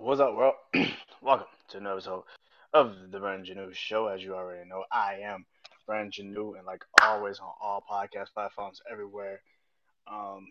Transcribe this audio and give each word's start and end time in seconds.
What's 0.00 0.20
up, 0.20 0.36
world? 0.36 0.54
Welcome 1.22 1.48
to 1.70 1.78
another 1.78 1.96
episode 1.96 2.22
of 2.72 3.10
the 3.10 3.18
Brandon 3.18 3.56
Janeau 3.56 3.74
Show. 3.74 4.06
As 4.06 4.22
you 4.22 4.32
already 4.32 4.66
know, 4.68 4.84
I 4.92 5.22
am 5.24 5.44
Brandon 5.86 6.32
Janeau, 6.32 6.56
and 6.56 6.64
like 6.64 6.84
always 7.02 7.40
on 7.40 7.50
all 7.60 7.82
podcast 7.90 8.32
platforms 8.32 8.80
everywhere. 8.90 9.40
Um, 10.06 10.46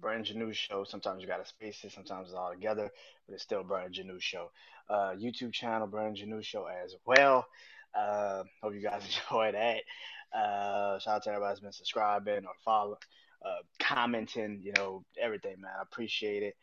Brandon 0.00 0.36
Janeau 0.36 0.52
Show. 0.52 0.82
Sometimes 0.82 1.22
you 1.22 1.28
gotta 1.28 1.46
space 1.46 1.84
it, 1.84 1.92
sometimes 1.92 2.30
it's 2.30 2.36
all 2.36 2.50
together, 2.50 2.90
but 3.26 3.34
it's 3.34 3.44
still 3.44 3.62
Brandon 3.62 3.92
Janeau 3.92 4.20
Show. 4.20 4.50
Uh, 4.90 5.12
YouTube 5.12 5.52
channel 5.52 5.86
Brandon 5.86 6.28
Janeau 6.28 6.42
Show 6.42 6.66
as 6.66 6.96
well. 7.06 7.46
Uh, 7.94 8.42
hope 8.60 8.74
you 8.74 8.82
guys 8.82 9.04
enjoy 9.30 9.52
that. 9.52 10.36
Uh, 10.36 10.98
shout 10.98 11.14
out 11.14 11.22
to 11.22 11.30
everybody 11.30 11.52
that's 11.52 11.60
been 11.60 11.72
subscribing 11.72 12.44
or 12.44 12.54
following, 12.64 12.98
uh, 13.40 13.62
commenting, 13.78 14.60
you 14.64 14.72
know, 14.76 15.04
everything, 15.18 15.60
man. 15.60 15.70
I 15.78 15.82
appreciate 15.82 16.42
it. 16.42 16.56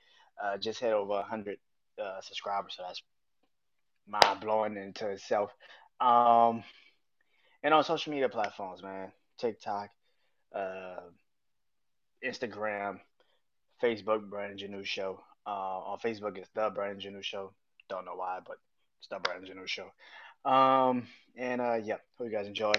Uh, 0.44 0.58
just 0.58 0.82
hit 0.82 0.91
over 0.91 1.14
100 1.14 1.58
uh, 2.02 2.22
subscribers, 2.22 2.76
so 2.77 2.84
that's 2.88 3.02
mind 4.08 4.40
blowing 4.40 4.77
into 4.77 5.09
itself. 5.09 5.52
Um, 5.99 6.63
and 7.63 7.73
on 7.73 7.84
social 7.84 8.13
media 8.13 8.30
platforms, 8.30 8.84
man, 8.84 9.12
TikTok, 9.38 9.90
uh, 10.54 10.99
Instagram, 12.23 12.99
Facebook, 13.81 14.30
Brandon 14.30 14.58
Janeau 14.58 14.85
Show. 14.85 15.21
Uh, 15.48 15.49
on 15.49 15.99
Facebook, 15.99 16.38
it's 16.38 16.49
the 16.55 16.70
Brandon 16.73 17.13
Janeau 17.13 17.23
Show. 17.23 17.54
Don't 17.90 18.05
know 18.05 18.16
why, 18.16 18.40
but 18.46 18.57
it's 18.99 19.07
the 19.07 19.20
Brandon 19.20 19.55
Janeau 19.55 19.68
Show. 19.68 19.91
Um, 20.49 21.07
and 21.35 21.62
uh, 21.62 21.80
yeah, 21.84 21.96
hope 22.18 22.30
you 22.30 22.35
guys 22.35 22.48
enjoy 22.48 22.73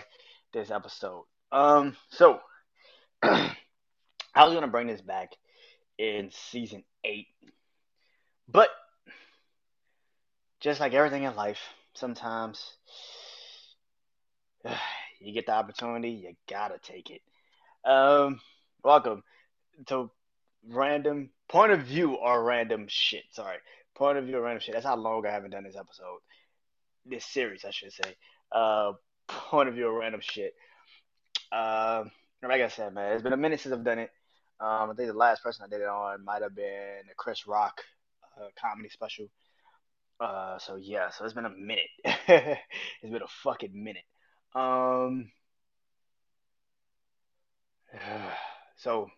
this 0.52 0.70
episode. 0.70 1.24
Um, 1.52 1.96
so 2.10 2.40
I 3.22 3.54
was 4.36 4.54
gonna 4.54 4.68
bring 4.68 4.86
this 4.86 5.00
back 5.00 5.30
in 5.98 6.30
season 6.32 6.84
eight, 7.04 7.26
but 8.48 8.68
just 10.60 10.80
like 10.80 10.94
everything 10.94 11.24
in 11.24 11.36
life, 11.36 11.60
sometimes 11.94 12.72
you 15.20 15.32
get 15.32 15.46
the 15.46 15.52
opportunity, 15.52 16.10
you 16.10 16.34
gotta 16.48 16.78
take 16.82 17.10
it. 17.10 17.22
Um, 17.88 18.40
welcome 18.82 19.22
to 19.86 20.10
random 20.68 21.30
point 21.48 21.72
of 21.72 21.80
view 21.82 22.14
or 22.14 22.42
random 22.42 22.86
shit. 22.88 23.24
Sorry, 23.32 23.58
point 23.94 24.18
of 24.18 24.24
view 24.24 24.38
or 24.38 24.42
random 24.42 24.60
shit. 24.60 24.74
That's 24.74 24.86
how 24.86 24.96
long 24.96 25.26
I 25.26 25.30
haven't 25.30 25.50
done 25.50 25.64
this 25.64 25.76
episode, 25.76 26.20
this 27.04 27.24
series, 27.24 27.64
I 27.64 27.70
should 27.70 27.92
say. 27.92 28.16
Uh, 28.50 28.92
point 29.28 29.68
of 29.68 29.74
view 29.74 29.86
or 29.88 29.98
random 29.98 30.20
shit. 30.22 30.54
Uh, 31.52 32.04
like 32.42 32.62
I 32.62 32.68
said, 32.68 32.94
man, 32.94 33.12
it's 33.12 33.22
been 33.22 33.32
a 33.32 33.36
minute 33.36 33.60
since 33.60 33.74
I've 33.74 33.84
done 33.84 33.98
it. 33.98 34.10
Um, 34.58 34.90
I 34.90 34.94
think 34.96 35.08
the 35.08 35.14
last 35.14 35.42
person 35.42 35.64
I 35.64 35.68
did 35.68 35.82
it 35.82 35.88
on 35.88 36.24
might 36.24 36.42
have 36.42 36.54
been 36.54 37.02
the 37.08 37.14
Chris 37.16 37.46
Rock 37.46 37.82
uh, 38.40 38.48
comedy 38.60 38.88
special. 38.88 39.26
Uh, 40.18 40.58
so 40.58 40.76
yeah, 40.76 41.10
so 41.10 41.24
it's 41.24 41.34
been 41.34 41.44
a 41.44 41.50
minute. 41.50 41.90
it's 42.04 42.60
been 43.02 43.22
a 43.22 43.28
fucking 43.42 43.72
minute. 43.72 44.04
Um, 44.54 45.30
so 48.76 49.08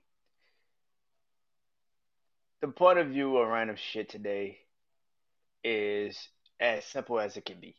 the 2.60 2.68
point 2.68 2.98
of 2.98 3.08
view 3.08 3.36
of 3.36 3.48
random 3.48 3.76
shit 3.76 4.08
today 4.08 4.58
is 5.62 6.28
as 6.60 6.84
simple 6.84 7.20
as 7.20 7.36
it 7.36 7.44
can 7.44 7.60
be. 7.60 7.76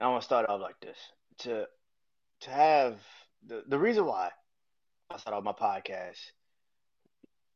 I 0.00 0.08
want 0.08 0.22
to 0.22 0.24
start 0.24 0.48
off 0.48 0.60
like 0.60 0.80
this. 0.80 0.98
To 1.38 1.66
to 2.40 2.50
have 2.50 2.98
the 3.46 3.62
the 3.68 3.78
reason 3.78 4.06
why 4.06 4.30
I 5.10 5.16
start 5.18 5.36
off 5.36 5.44
my 5.44 5.52
podcast 5.52 6.18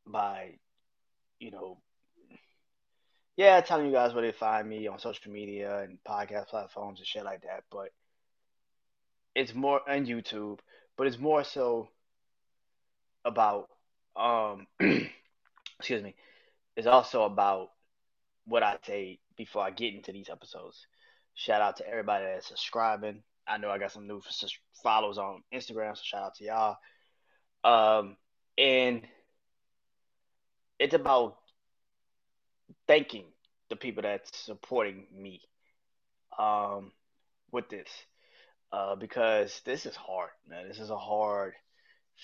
by, 0.06 0.54
you 1.38 1.50
know, 1.50 1.78
yeah, 3.36 3.60
telling 3.60 3.86
you 3.86 3.92
guys 3.92 4.14
where 4.14 4.24
to 4.24 4.32
find 4.32 4.68
me 4.68 4.88
on 4.88 4.98
social 4.98 5.30
media 5.30 5.80
and 5.80 5.98
podcast 6.06 6.48
platforms 6.48 6.98
and 6.98 7.06
shit 7.06 7.24
like 7.24 7.42
that, 7.42 7.64
but 7.70 7.90
it's 9.34 9.54
more 9.54 9.80
on 9.88 10.06
YouTube, 10.06 10.58
but 10.96 11.06
it's 11.06 11.18
more 11.18 11.44
so 11.44 11.88
about 13.24 13.68
um 14.16 14.66
excuse 15.78 16.02
me. 16.02 16.14
It's 16.76 16.86
also 16.86 17.22
about 17.22 17.70
what 18.44 18.62
I 18.62 18.76
say 18.84 19.20
before 19.36 19.62
I 19.62 19.70
get 19.70 19.94
into 19.94 20.12
these 20.12 20.28
episodes. 20.28 20.86
Shout 21.34 21.60
out 21.60 21.76
to 21.76 21.88
everybody 21.88 22.24
that's 22.24 22.48
subscribing. 22.48 23.22
I 23.46 23.58
know 23.58 23.70
I 23.70 23.78
got 23.78 23.92
some 23.92 24.06
new 24.06 24.20
followers 24.82 25.18
on 25.18 25.42
Instagram, 25.54 25.96
so 25.96 26.02
shout 26.04 26.22
out 26.22 26.34
to 26.36 26.44
y'all. 26.44 26.76
Um, 27.64 28.16
and 28.56 29.02
it's 30.78 30.94
about 30.94 31.36
thanking 32.86 33.24
the 33.70 33.76
people 33.76 34.02
that's 34.02 34.36
supporting 34.36 35.06
me 35.14 35.40
um, 36.38 36.92
with 37.52 37.68
this 37.68 37.88
uh, 38.72 38.96
because 38.96 39.60
this 39.64 39.86
is 39.86 39.96
hard, 39.96 40.30
man. 40.48 40.68
This 40.68 40.78
is 40.78 40.90
a 40.90 40.96
hard 40.96 41.54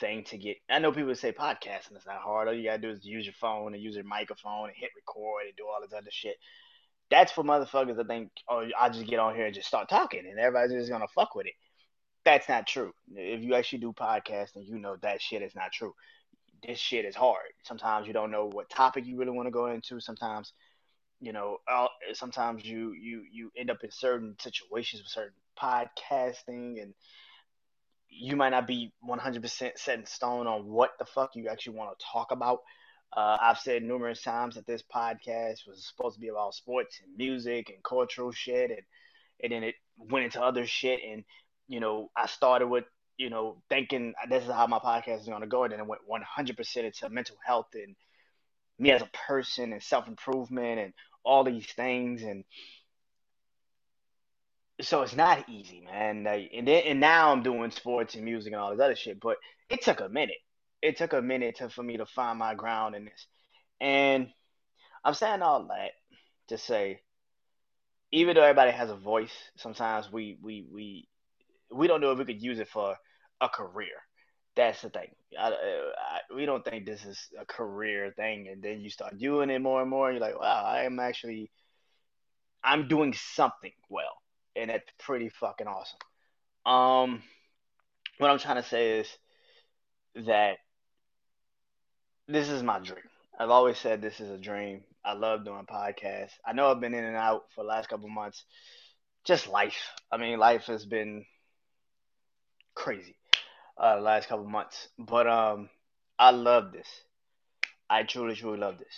thing 0.01 0.25
to 0.25 0.39
get. 0.39 0.57
I 0.69 0.79
know 0.79 0.93
people 0.93 1.15
say 1.15 1.33
podcasting 1.33 1.97
is 1.97 2.07
not 2.07 2.21
hard. 2.21 2.49
All 2.49 2.55
you 2.55 2.65
gotta 2.65 2.79
do 2.79 2.91
is 2.91 3.05
use 3.05 3.25
your 3.25 3.35
phone 3.35 3.75
and 3.75 3.83
use 3.83 3.95
your 3.95 4.05
microphone 4.05 4.69
and 4.69 4.77
hit 4.77 4.91
record 4.97 5.47
and 5.47 5.57
do 5.57 5.65
all 5.65 5.81
this 5.81 5.97
other 5.97 6.11
shit. 6.11 6.37
That's 7.11 7.33
for 7.33 7.45
motherfuckers 7.45 7.97
that 7.97 8.09
think, 8.09 8.31
oh, 8.49 8.67
I'll 8.79 8.91
just 8.91 9.07
get 9.07 9.19
on 9.19 9.35
here 9.35 9.47
and 9.47 9.55
just 9.55 9.69
start 9.69 9.89
talking 9.89 10.27
and 10.29 10.39
everybody's 10.39 10.73
just 10.73 10.91
gonna 10.91 11.07
fuck 11.15 11.35
with 11.35 11.47
it. 11.47 11.55
That's 12.25 12.49
not 12.49 12.67
true. 12.67 12.93
If 13.15 13.43
you 13.43 13.55
actually 13.55 13.81
do 13.81 13.93
podcasting, 13.93 14.67
you 14.67 14.79
know 14.79 14.97
that 15.03 15.21
shit 15.21 15.43
is 15.43 15.55
not 15.55 15.73
true. 15.73 15.95
This 16.67 16.79
shit 16.79 17.05
is 17.05 17.15
hard. 17.15 17.53
Sometimes 17.65 18.07
you 18.07 18.13
don't 18.13 18.31
know 18.31 18.49
what 18.51 18.71
topic 18.71 19.05
you 19.07 19.19
really 19.19 19.33
want 19.33 19.47
to 19.47 19.53
go 19.53 19.67
into. 19.67 20.01
Sometimes, 20.01 20.53
you 21.21 21.33
know, 21.33 21.59
sometimes 22.15 22.65
you 22.65 22.93
you 22.93 23.23
you 23.31 23.51
end 23.57 23.71
up 23.71 23.85
in 23.85 23.91
certain 23.91 24.35
situations 24.41 25.03
with 25.03 25.11
certain 25.11 25.35
podcasting 25.61 26.83
and 26.83 26.95
you 28.09 28.37
might 28.37 28.51
not 28.51 28.67
be 28.67 28.93
100% 29.09 29.73
set 29.77 29.99
in 29.99 30.07
stone 30.07 30.47
on 30.47 30.67
what 30.67 30.93
the 30.99 31.05
fuck 31.05 31.31
you 31.35 31.49
actually 31.49 31.77
want 31.77 31.99
to 31.99 32.05
talk 32.13 32.31
about. 32.31 32.61
Uh, 33.17 33.37
I've 33.41 33.59
said 33.59 33.83
numerous 33.83 34.23
times 34.23 34.55
that 34.55 34.67
this 34.67 34.83
podcast 34.83 35.67
was 35.67 35.87
supposed 35.87 36.15
to 36.15 36.21
be 36.21 36.29
about 36.29 36.55
sports 36.55 37.01
and 37.05 37.17
music 37.17 37.71
and 37.71 37.83
cultural 37.85 38.33
shit, 38.33 38.71
and 38.71 38.83
and 39.43 39.53
then 39.53 39.65
it 39.65 39.75
went 39.99 40.25
into 40.25 40.43
other 40.43 40.67
shit. 40.67 41.01
And 41.09 41.25
you 41.69 41.81
know, 41.81 42.11
I 42.17 42.27
started 42.27 42.69
with 42.69 42.85
you 43.17 43.31
know 43.31 43.63
thinking 43.69 44.15
this 44.29 44.45
is 44.45 44.51
how 44.51 44.67
my 44.67 44.79
podcast 44.79 45.21
is 45.21 45.29
going 45.29 45.43
to 45.43 45.47
go, 45.47 45.65
and 45.65 45.73
then 45.73 45.81
it 45.81 45.87
went 45.87 46.03
100% 46.39 46.77
into 46.77 47.09
mental 47.11 47.37
health 47.45 47.69
and 47.75 47.97
me 48.79 48.91
as 48.91 49.03
a 49.03 49.11
person 49.27 49.73
and 49.73 49.83
self 49.83 50.09
improvement 50.09 50.81
and 50.81 50.93
all 51.25 51.45
these 51.45 51.67
things. 51.67 52.23
And 52.23 52.45
so 54.81 55.03
it's 55.03 55.17
not 55.17 55.49
easy, 55.49 55.83
man. 55.85 56.27
And 56.27 56.67
then 56.67 56.83
and 56.87 57.01
now 57.01 57.33
I'm 57.33 57.43
doing 57.43 57.71
sports 57.71 58.15
and 58.15 58.25
music 58.25 58.53
and 58.53 58.61
all 58.61 58.71
this 58.71 58.81
other 58.81 58.97
shit, 58.97 59.21
but 59.21 59.37
it 59.71 59.83
took 59.83 60.01
a 60.01 60.09
minute. 60.09 60.37
It 60.83 60.99
took 60.99 61.13
a 61.13 61.23
minute 61.23 61.57
to, 61.57 61.71
for 61.71 61.83
me 61.83 61.97
to 61.97 62.07
find 62.07 62.39
my 62.39 62.55
ground 62.55 62.95
in 62.95 63.07
this, 63.07 63.27
and 63.81 64.29
I'm 65.03 65.15
saying 65.15 65.41
all 65.41 65.69
that 65.69 65.93
to 66.49 66.59
say, 66.59 67.01
even 68.13 68.35
though 68.35 68.43
everybody 68.43 68.71
has 68.71 68.91
a 68.91 68.97
voice, 68.97 69.33
sometimes 69.57 70.13
we 70.13 70.37
we 70.43 70.67
we 70.71 71.09
we 71.75 71.87
don't 71.87 72.01
know 72.01 72.13
if 72.13 72.19
we 72.19 72.25
could 72.25 72.43
use 72.43 72.59
it 72.59 72.69
for 72.69 72.97
a 73.41 73.49
career. 73.49 73.97
That's 74.57 74.83
the 74.83 74.91
thing. 74.91 75.09
I, 75.39 75.49
I, 75.49 76.35
we 76.35 76.47
don't 76.47 76.65
think 76.65 76.87
this 76.87 77.05
is 77.05 77.19
a 77.39 77.45
career 77.45 78.13
thing, 78.17 78.49
and 78.49 78.63
then 78.63 78.81
you 78.81 78.91
start 78.91 79.19
doing 79.19 79.51
it 79.51 79.61
more 79.61 79.81
and 79.81 79.91
more. 79.91 80.09
And 80.09 80.19
you're 80.19 80.27
like, 80.27 80.41
wow, 80.41 80.65
I 80.65 80.85
am 80.85 81.01
actually, 81.01 81.51
I'm 82.63 82.87
doing 82.87 83.15
something 83.15 83.73
well 83.91 84.23
and 84.57 84.71
it's 84.71 84.91
pretty 84.99 85.29
fucking 85.29 85.67
awesome. 85.67 85.99
Um, 86.65 87.23
what 88.19 88.31
I'm 88.31 88.39
trying 88.39 88.63
to 88.63 88.69
say 88.69 89.01
is 89.01 89.09
that 90.27 90.59
this 92.29 92.49
is 92.49 92.63
my 92.63 92.79
dream. 92.79 93.05
I've 93.39 93.51
always 93.51 93.79
said 93.79 94.01
this 94.01 94.21
is 94.21 94.31
a 94.31 94.39
dream. 94.39 94.83
I 95.05 95.15
love 95.15 95.45
doing 95.45 95.67
podcasts. 95.71 96.33
I 96.47 96.53
know 96.53 96.71
I've 96.71 96.81
been 96.81 96.95
in 96.95 97.05
and 97.05 97.17
out 97.17 97.45
for 97.55 97.63
the 97.63 97.69
last 97.69 97.89
couple 97.89 98.09
months. 98.09 98.45
Just 99.25 99.49
life. 99.49 99.91
I 100.11 100.17
mean, 100.17 100.39
life 100.39 100.65
has 100.67 100.87
been 100.87 101.25
crazy 102.75 103.17
uh, 103.79 103.97
the 103.97 104.03
last 104.03 104.29
couple 104.29 104.45
months. 104.47 104.89
But 104.99 105.27
um, 105.27 105.69
I 106.19 106.31
love 106.31 106.73
this. 106.73 106.89
I 107.89 108.03
truly, 108.03 108.35
truly 108.35 108.59
love 108.59 108.79
this. 108.79 108.95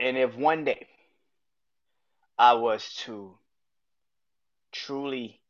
And 0.00 0.16
if 0.16 0.36
one 0.36 0.64
day 0.64 0.86
I 2.38 2.54
was 2.54 2.94
to 3.04 3.36
truly 4.70 5.40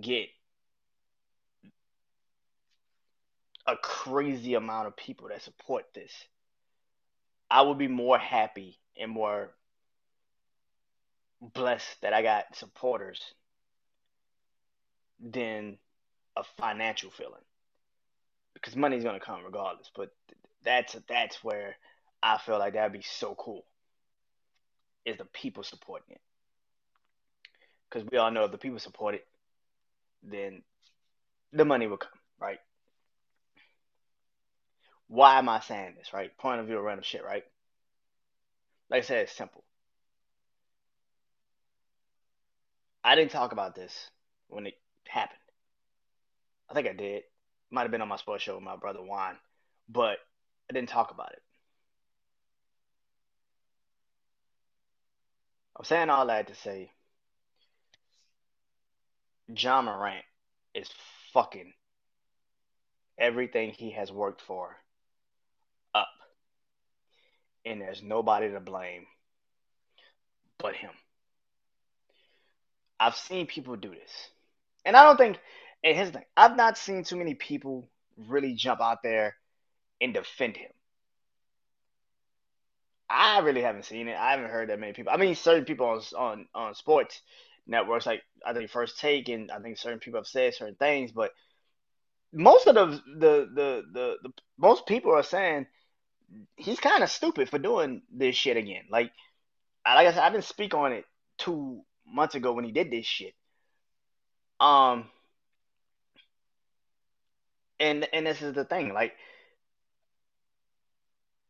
get 0.00 0.28
a 3.66 3.76
crazy 3.76 4.54
amount 4.54 4.86
of 4.86 4.96
people 4.96 5.28
that 5.28 5.42
support 5.42 5.84
this, 5.94 6.12
I 7.50 7.62
would 7.62 7.78
be 7.78 7.88
more 7.88 8.18
happy 8.18 8.78
and 8.98 9.10
more 9.10 9.50
blessed 11.40 12.00
that 12.02 12.12
I 12.12 12.22
got 12.22 12.56
supporters 12.56 13.20
than 15.20 15.78
a 16.36 16.44
financial 16.58 17.10
feeling 17.10 17.42
because 18.54 18.76
money's 18.76 19.04
gonna 19.04 19.20
come 19.20 19.44
regardless. 19.44 19.90
But 19.94 20.10
that's 20.64 20.96
that's 21.08 21.42
where 21.42 21.76
I 22.22 22.38
feel 22.38 22.58
like 22.58 22.74
that'd 22.74 22.92
be 22.92 23.02
so 23.02 23.34
cool. 23.34 23.64
Is 25.04 25.16
the 25.18 25.24
people 25.24 25.62
supporting 25.62 26.16
it? 26.16 26.20
Because 27.88 28.08
we 28.10 28.18
all 28.18 28.30
know 28.30 28.44
if 28.44 28.50
the 28.50 28.58
people 28.58 28.80
support 28.80 29.14
it, 29.14 29.26
then 30.22 30.62
the 31.52 31.64
money 31.64 31.86
will 31.86 31.98
come, 31.98 32.18
right? 32.40 32.58
Why 35.08 35.38
am 35.38 35.48
I 35.48 35.60
saying 35.60 35.94
this, 35.96 36.12
right? 36.12 36.36
Point 36.38 36.60
of 36.60 36.66
view 36.66 36.80
random 36.80 37.04
shit, 37.04 37.24
right? 37.24 37.44
Like 38.90 39.04
I 39.04 39.06
said, 39.06 39.18
it's 39.18 39.32
simple. 39.32 39.62
I 43.06 43.14
didn't 43.14 43.30
talk 43.30 43.52
about 43.52 43.76
this 43.76 44.10
when 44.48 44.66
it 44.66 44.74
happened. 45.06 45.38
I 46.68 46.74
think 46.74 46.88
I 46.88 46.92
did. 46.92 47.22
Might 47.70 47.82
have 47.82 47.92
been 47.92 48.02
on 48.02 48.08
my 48.08 48.16
sports 48.16 48.42
show 48.42 48.56
with 48.56 48.64
my 48.64 48.74
brother 48.74 49.00
Juan, 49.00 49.36
but 49.88 50.18
I 50.68 50.72
didn't 50.72 50.88
talk 50.88 51.12
about 51.12 51.30
it. 51.32 51.42
I'm 55.78 55.84
saying 55.84 56.10
all 56.10 56.26
that 56.26 56.48
to 56.48 56.56
say 56.56 56.90
Ja 59.54 59.82
Morant 59.82 60.24
is 60.74 60.90
fucking 61.32 61.74
everything 63.16 63.70
he 63.70 63.92
has 63.92 64.10
worked 64.10 64.40
for 64.40 64.74
up. 65.94 66.08
And 67.64 67.80
there's 67.80 68.02
nobody 68.02 68.50
to 68.50 68.58
blame 68.58 69.06
but 70.58 70.74
him. 70.74 70.90
I've 72.98 73.16
seen 73.16 73.46
people 73.46 73.76
do 73.76 73.90
this. 73.90 74.30
And 74.84 74.96
I 74.96 75.04
don't 75.04 75.16
think, 75.16 75.38
and 75.84 76.08
the 76.08 76.12
thing 76.12 76.24
I've 76.36 76.56
not 76.56 76.78
seen 76.78 77.04
too 77.04 77.16
many 77.16 77.34
people 77.34 77.88
really 78.28 78.54
jump 78.54 78.80
out 78.80 79.02
there 79.02 79.36
and 80.00 80.14
defend 80.14 80.56
him. 80.56 80.70
I 83.08 83.38
really 83.40 83.62
haven't 83.62 83.84
seen 83.84 84.08
it. 84.08 84.16
I 84.16 84.32
haven't 84.32 84.50
heard 84.50 84.68
that 84.70 84.80
many 84.80 84.92
people. 84.92 85.12
I 85.12 85.16
mean, 85.16 85.34
certain 85.34 85.64
people 85.64 85.86
on 85.86 86.00
on 86.16 86.48
on 86.54 86.74
sports 86.74 87.22
networks, 87.66 88.06
like 88.06 88.22
I 88.44 88.52
think 88.52 88.70
First 88.70 88.98
Take, 88.98 89.28
and 89.28 89.50
I 89.50 89.58
think 89.60 89.78
certain 89.78 90.00
people 90.00 90.18
have 90.18 90.26
said 90.26 90.54
certain 90.54 90.74
things, 90.74 91.12
but 91.12 91.32
most 92.32 92.66
of 92.66 92.74
the 92.74 92.86
the 92.86 93.50
the 93.54 93.82
the, 93.92 94.16
the 94.22 94.32
most 94.58 94.86
people 94.86 95.12
are 95.12 95.22
saying 95.22 95.66
he's 96.56 96.80
kind 96.80 97.04
of 97.04 97.10
stupid 97.10 97.48
for 97.48 97.58
doing 97.58 98.02
this 98.12 98.34
shit 98.34 98.56
again. 98.56 98.84
Like, 98.90 99.12
like 99.84 100.08
I 100.08 100.12
said, 100.12 100.22
I 100.22 100.30
didn't 100.30 100.44
speak 100.44 100.74
on 100.74 100.92
it 100.92 101.04
two 101.38 101.82
months 102.06 102.34
ago 102.34 102.52
when 102.52 102.64
he 102.64 102.72
did 102.72 102.90
this 102.90 103.06
shit. 103.06 103.34
Um, 104.60 105.06
and 107.78 108.08
and 108.12 108.26
this 108.26 108.40
is 108.42 108.54
the 108.54 108.64
thing, 108.64 108.92
like 108.92 109.12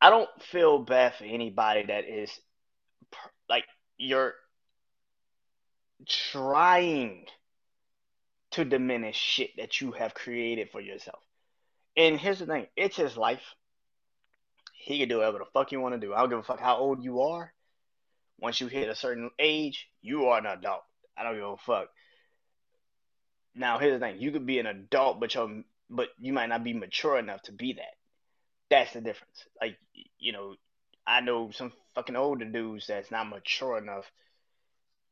I 0.00 0.10
don't 0.10 0.28
feel 0.50 0.78
bad 0.78 1.14
for 1.14 1.24
anybody 1.24 1.84
that 1.86 2.08
is 2.08 2.30
like 3.48 3.64
you're 3.96 4.34
trying 6.06 7.26
to 8.52 8.64
diminish 8.64 9.16
shit 9.16 9.50
that 9.56 9.80
you 9.80 9.92
have 9.92 10.14
created 10.14 10.70
for 10.70 10.80
yourself. 10.80 11.20
And 11.96 12.18
here's 12.18 12.40
the 12.40 12.46
thing, 12.46 12.66
it's 12.76 12.96
his 12.96 13.16
life. 13.16 13.42
He 14.74 14.98
can 14.98 15.08
do 15.08 15.18
whatever 15.18 15.38
the 15.38 15.46
fuck 15.52 15.72
you 15.72 15.80
want 15.80 15.94
to 15.94 16.00
do. 16.00 16.14
I 16.14 16.20
don't 16.20 16.28
give 16.28 16.38
a 16.38 16.42
fuck 16.42 16.60
how 16.60 16.76
old 16.76 17.02
you 17.02 17.22
are. 17.22 17.52
Once 18.38 18.60
you 18.60 18.66
hit 18.66 18.88
a 18.88 18.94
certain 18.94 19.30
age, 19.38 19.88
you 20.02 20.26
are 20.26 20.38
an 20.38 20.46
adult. 20.46 20.82
I 21.16 21.22
don't 21.22 21.34
give 21.34 21.44
a 21.44 21.56
fuck. 21.56 21.88
Now 23.54 23.78
here's 23.78 23.94
the 23.94 24.06
thing, 24.06 24.20
you 24.20 24.32
could 24.32 24.46
be 24.46 24.58
an 24.58 24.66
adult, 24.66 25.18
but 25.20 25.34
you 25.34 25.64
but 25.88 26.08
you 26.18 26.32
might 26.32 26.48
not 26.48 26.64
be 26.64 26.74
mature 26.74 27.18
enough 27.18 27.42
to 27.42 27.52
be 27.52 27.74
that. 27.74 27.94
That's 28.70 28.92
the 28.92 29.00
difference. 29.00 29.44
Like, 29.60 29.78
you 30.18 30.32
know, 30.32 30.56
I 31.06 31.20
know 31.20 31.50
some 31.52 31.72
fucking 31.94 32.16
older 32.16 32.44
dudes 32.44 32.88
that's 32.88 33.10
not 33.10 33.28
mature 33.28 33.78
enough 33.78 34.10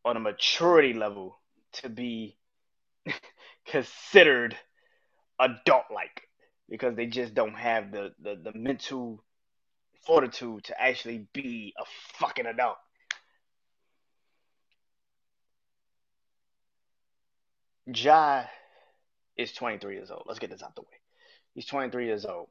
on 0.04 0.16
a 0.16 0.20
maturity 0.20 0.92
level 0.92 1.38
to 1.74 1.88
be 1.88 2.36
considered 3.66 4.56
adult 5.38 5.84
like 5.92 6.28
because 6.68 6.96
they 6.96 7.06
just 7.06 7.34
don't 7.34 7.54
have 7.54 7.92
the, 7.92 8.12
the, 8.20 8.36
the 8.36 8.58
mental 8.58 9.22
fortitude 10.06 10.64
to 10.64 10.80
actually 10.80 11.26
be 11.32 11.72
a 11.78 11.84
fucking 12.18 12.46
adult. 12.46 12.76
Ja 17.86 18.44
is 19.36 19.52
23 19.52 19.94
years 19.94 20.10
old. 20.10 20.24
Let's 20.26 20.38
get 20.38 20.50
this 20.50 20.62
out 20.62 20.74
the 20.74 20.82
way. 20.82 21.00
He's 21.54 21.66
23 21.66 22.06
years 22.06 22.24
old. 22.24 22.48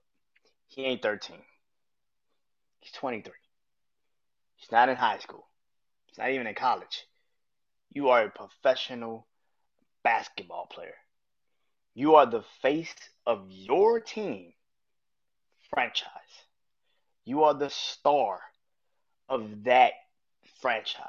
He 0.68 0.86
ain't 0.86 1.02
13. 1.02 1.38
He's 2.80 2.92
23. 2.94 3.32
He's 4.56 4.72
not 4.72 4.90
in 4.90 4.96
high 4.96 5.20
school. 5.20 5.46
He's 6.06 6.18
not 6.18 6.30
even 6.30 6.48
in 6.48 6.56
college. 6.56 7.06
You 7.92 8.10
are 8.10 8.26
a 8.26 8.30
professional 8.30 9.28
basketball 10.04 10.68
player. 10.68 10.96
You 11.94 12.16
are 12.16 12.26
the 12.26 12.44
face 12.62 12.94
of 13.26 13.46
your 13.50 14.00
team 14.00 14.54
franchise. 15.70 16.10
You 17.26 17.44
are 17.44 17.54
the 17.54 17.70
star 17.70 18.40
of 19.30 19.64
that 19.64 19.94
franchise. 20.62 21.04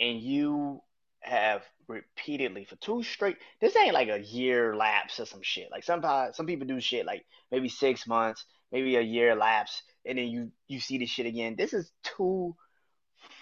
And 0.00 0.20
you 0.20 0.82
have 1.20 1.62
repeatedly 1.92 2.64
for 2.64 2.76
two 2.76 3.02
straight. 3.02 3.36
This 3.60 3.76
ain't 3.76 3.94
like 3.94 4.08
a 4.08 4.20
year 4.20 4.74
lapse 4.74 5.20
or 5.20 5.26
some 5.26 5.42
shit. 5.42 5.70
Like 5.70 5.84
sometimes 5.84 6.36
some 6.36 6.46
people 6.46 6.66
do 6.66 6.80
shit 6.80 7.06
like 7.06 7.24
maybe 7.50 7.68
six 7.68 8.06
months, 8.06 8.44
maybe 8.70 8.96
a 8.96 9.00
year 9.00 9.34
lapse, 9.36 9.82
and 10.04 10.18
then 10.18 10.26
you 10.28 10.50
you 10.68 10.80
see 10.80 10.98
this 10.98 11.10
shit 11.10 11.26
again. 11.26 11.54
This 11.56 11.72
is 11.72 11.90
two 12.02 12.56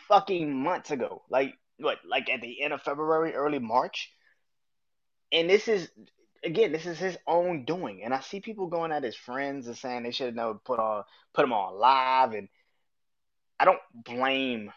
fucking 0.08 0.62
months 0.62 0.90
ago. 0.90 1.22
Like 1.30 1.54
what? 1.78 1.98
Like 2.06 2.28
at 2.28 2.42
the 2.42 2.62
end 2.62 2.72
of 2.72 2.82
February, 2.82 3.34
early 3.34 3.58
March. 3.58 4.12
And 5.32 5.48
this 5.48 5.68
is 5.68 5.88
again, 6.44 6.72
this 6.72 6.86
is 6.86 6.98
his 6.98 7.16
own 7.26 7.64
doing. 7.64 8.02
And 8.04 8.12
I 8.12 8.20
see 8.20 8.40
people 8.40 8.66
going 8.66 8.92
at 8.92 9.04
his 9.04 9.16
friends 9.16 9.66
and 9.66 9.76
saying 9.76 10.02
they 10.02 10.10
should 10.10 10.26
have 10.26 10.34
never 10.34 10.54
put 10.54 10.78
on 10.78 11.04
put 11.32 11.44
him 11.44 11.52
on 11.52 11.78
live. 11.78 12.32
And 12.32 12.48
I 13.58 13.64
don't 13.64 13.80
blame 13.92 14.72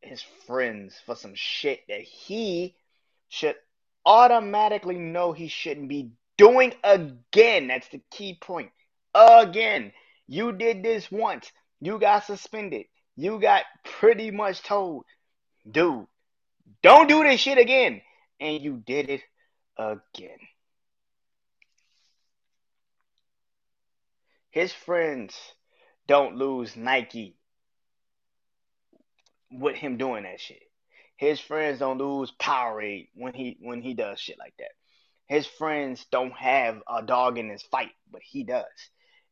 his 0.00 0.22
friends 0.46 0.94
for 1.04 1.16
some 1.16 1.34
shit 1.34 1.80
that 1.88 2.02
he 2.02 2.76
should 3.28 3.56
automatically 4.04 4.98
know 4.98 5.32
he 5.32 5.48
shouldn't 5.48 5.88
be 5.88 6.12
doing 6.36 6.74
again. 6.84 7.68
That's 7.68 7.88
the 7.88 8.00
key 8.10 8.38
point. 8.40 8.70
Again. 9.14 9.92
You 10.28 10.52
did 10.52 10.82
this 10.82 11.10
once. 11.10 11.50
You 11.80 11.98
got 11.98 12.24
suspended. 12.24 12.86
You 13.16 13.38
got 13.38 13.62
pretty 13.84 14.30
much 14.30 14.62
told, 14.62 15.04
dude, 15.70 16.06
don't 16.82 17.08
do 17.08 17.22
this 17.22 17.40
shit 17.40 17.58
again. 17.58 18.02
And 18.40 18.60
you 18.60 18.82
did 18.84 19.08
it 19.08 19.22
again. 19.78 20.38
His 24.50 24.72
friends 24.72 25.34
don't 26.06 26.36
lose 26.36 26.76
Nike 26.76 27.36
with 29.50 29.76
him 29.76 29.96
doing 29.96 30.24
that 30.24 30.40
shit. 30.40 30.62
His 31.16 31.40
friends 31.40 31.78
don't 31.78 31.98
lose 31.98 32.32
Powerade 32.38 33.08
when 33.14 33.32
he 33.32 33.56
when 33.60 33.80
he 33.80 33.94
does 33.94 34.20
shit 34.20 34.38
like 34.38 34.54
that. 34.58 34.72
His 35.26 35.46
friends 35.46 36.06
don't 36.12 36.32
have 36.32 36.82
a 36.88 37.02
dog 37.02 37.38
in 37.38 37.48
his 37.48 37.62
fight, 37.62 37.92
but 38.10 38.22
he 38.22 38.44
does. 38.44 38.64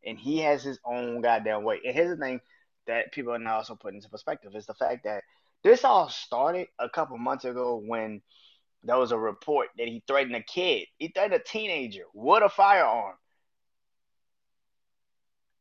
And 0.05 0.19
he 0.19 0.39
has 0.39 0.63
his 0.63 0.79
own 0.85 1.21
goddamn 1.21 1.63
way. 1.63 1.81
And 1.85 1.95
here's 1.95 2.11
the 2.11 2.23
thing 2.23 2.41
that 2.87 3.13
people 3.13 3.33
are 3.33 3.39
now 3.39 3.57
also 3.57 3.75
putting 3.77 3.99
into 3.99 4.09
perspective 4.09 4.53
is 4.55 4.67
the 4.67 4.75
fact 4.75 5.05
that 5.05 5.23
this 5.63 5.85
all 5.85 6.09
started 6.09 6.69
a 6.79 6.89
couple 6.89 7.17
months 7.17 7.45
ago 7.45 7.81
when 7.85 8.23
there 8.83 8.99
was 8.99 9.13
a 9.13 9.19
report 9.19 9.69
that 9.79 9.89
he 9.89 10.03
threatened 10.07 10.37
a 10.37 10.43
kid. 10.43 10.89
He 10.99 11.09
threatened 11.09 11.35
a 11.35 11.39
teenager 11.39 12.05
with 12.13 12.43
a 12.43 12.51
firearm. 12.51 13.17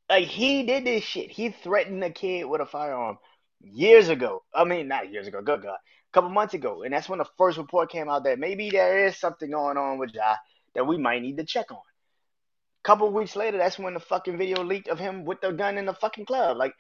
Like 0.10 0.26
he 0.26 0.66
did 0.66 0.86
this 0.86 1.04
shit. 1.04 1.32
He 1.32 1.50
threatened 1.50 2.04
a 2.04 2.10
kid 2.10 2.46
with 2.46 2.60
a 2.60 2.66
firearm 2.66 3.18
years 3.64 4.10
ago. 4.10 4.44
I 4.54 4.64
mean, 4.64 4.88
not 4.88 5.12
years 5.12 5.28
ago. 5.28 5.42
Good 5.42 5.64
God, 5.64 5.76
a 5.76 6.12
couple 6.14 6.30
months 6.30 6.54
ago, 6.54 6.84
and 6.84 6.94
that's 6.94 7.10
when 7.10 7.20
the 7.20 7.26
first 7.38 7.58
report 7.58 7.92
came 7.92 8.10
out 8.10 8.24
that 8.26 8.40
maybe 8.40 8.70
there 8.70 9.08
is 9.08 9.18
something 9.18 9.50
going 9.50 9.78
on 9.78 9.98
with 9.98 10.14
Ja 10.14 10.36
that 10.76 10.86
we 10.86 10.98
might 10.98 11.22
need 11.22 11.38
to 11.38 11.46
check 11.46 11.72
on. 11.72 11.78
A 11.78 12.84
couple 12.84 13.10
weeks 13.12 13.36
later, 13.36 13.58
that's 13.58 13.80
when 13.80 13.94
the 13.94 14.00
fucking 14.00 14.38
video 14.38 14.64
leaked 14.64 14.90
of 14.90 15.00
him 15.00 15.26
with 15.26 15.42
the 15.42 15.52
gun 15.52 15.78
in 15.78 15.86
the 15.86 15.94
fucking 15.94 16.26
club, 16.26 16.58
like 16.58 16.74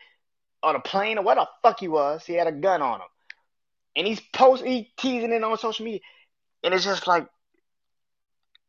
on 0.62 0.76
a 0.76 0.80
plane 0.80 1.18
or 1.18 1.24
what 1.24 1.36
the 1.36 1.48
fuck 1.62 1.80
he 1.80 1.88
was. 1.88 2.26
He 2.26 2.34
had 2.34 2.48
a 2.48 2.52
gun 2.52 2.82
on 2.82 3.00
him, 3.00 3.08
and 3.96 4.08
he's 4.08 4.20
post, 4.34 4.66
he 4.66 4.92
teasing 4.98 5.32
it 5.32 5.44
on 5.44 5.58
social 5.58 5.86
media, 5.86 6.02
and 6.64 6.74
it's 6.74 6.84
just 6.84 7.08
like, 7.08 7.28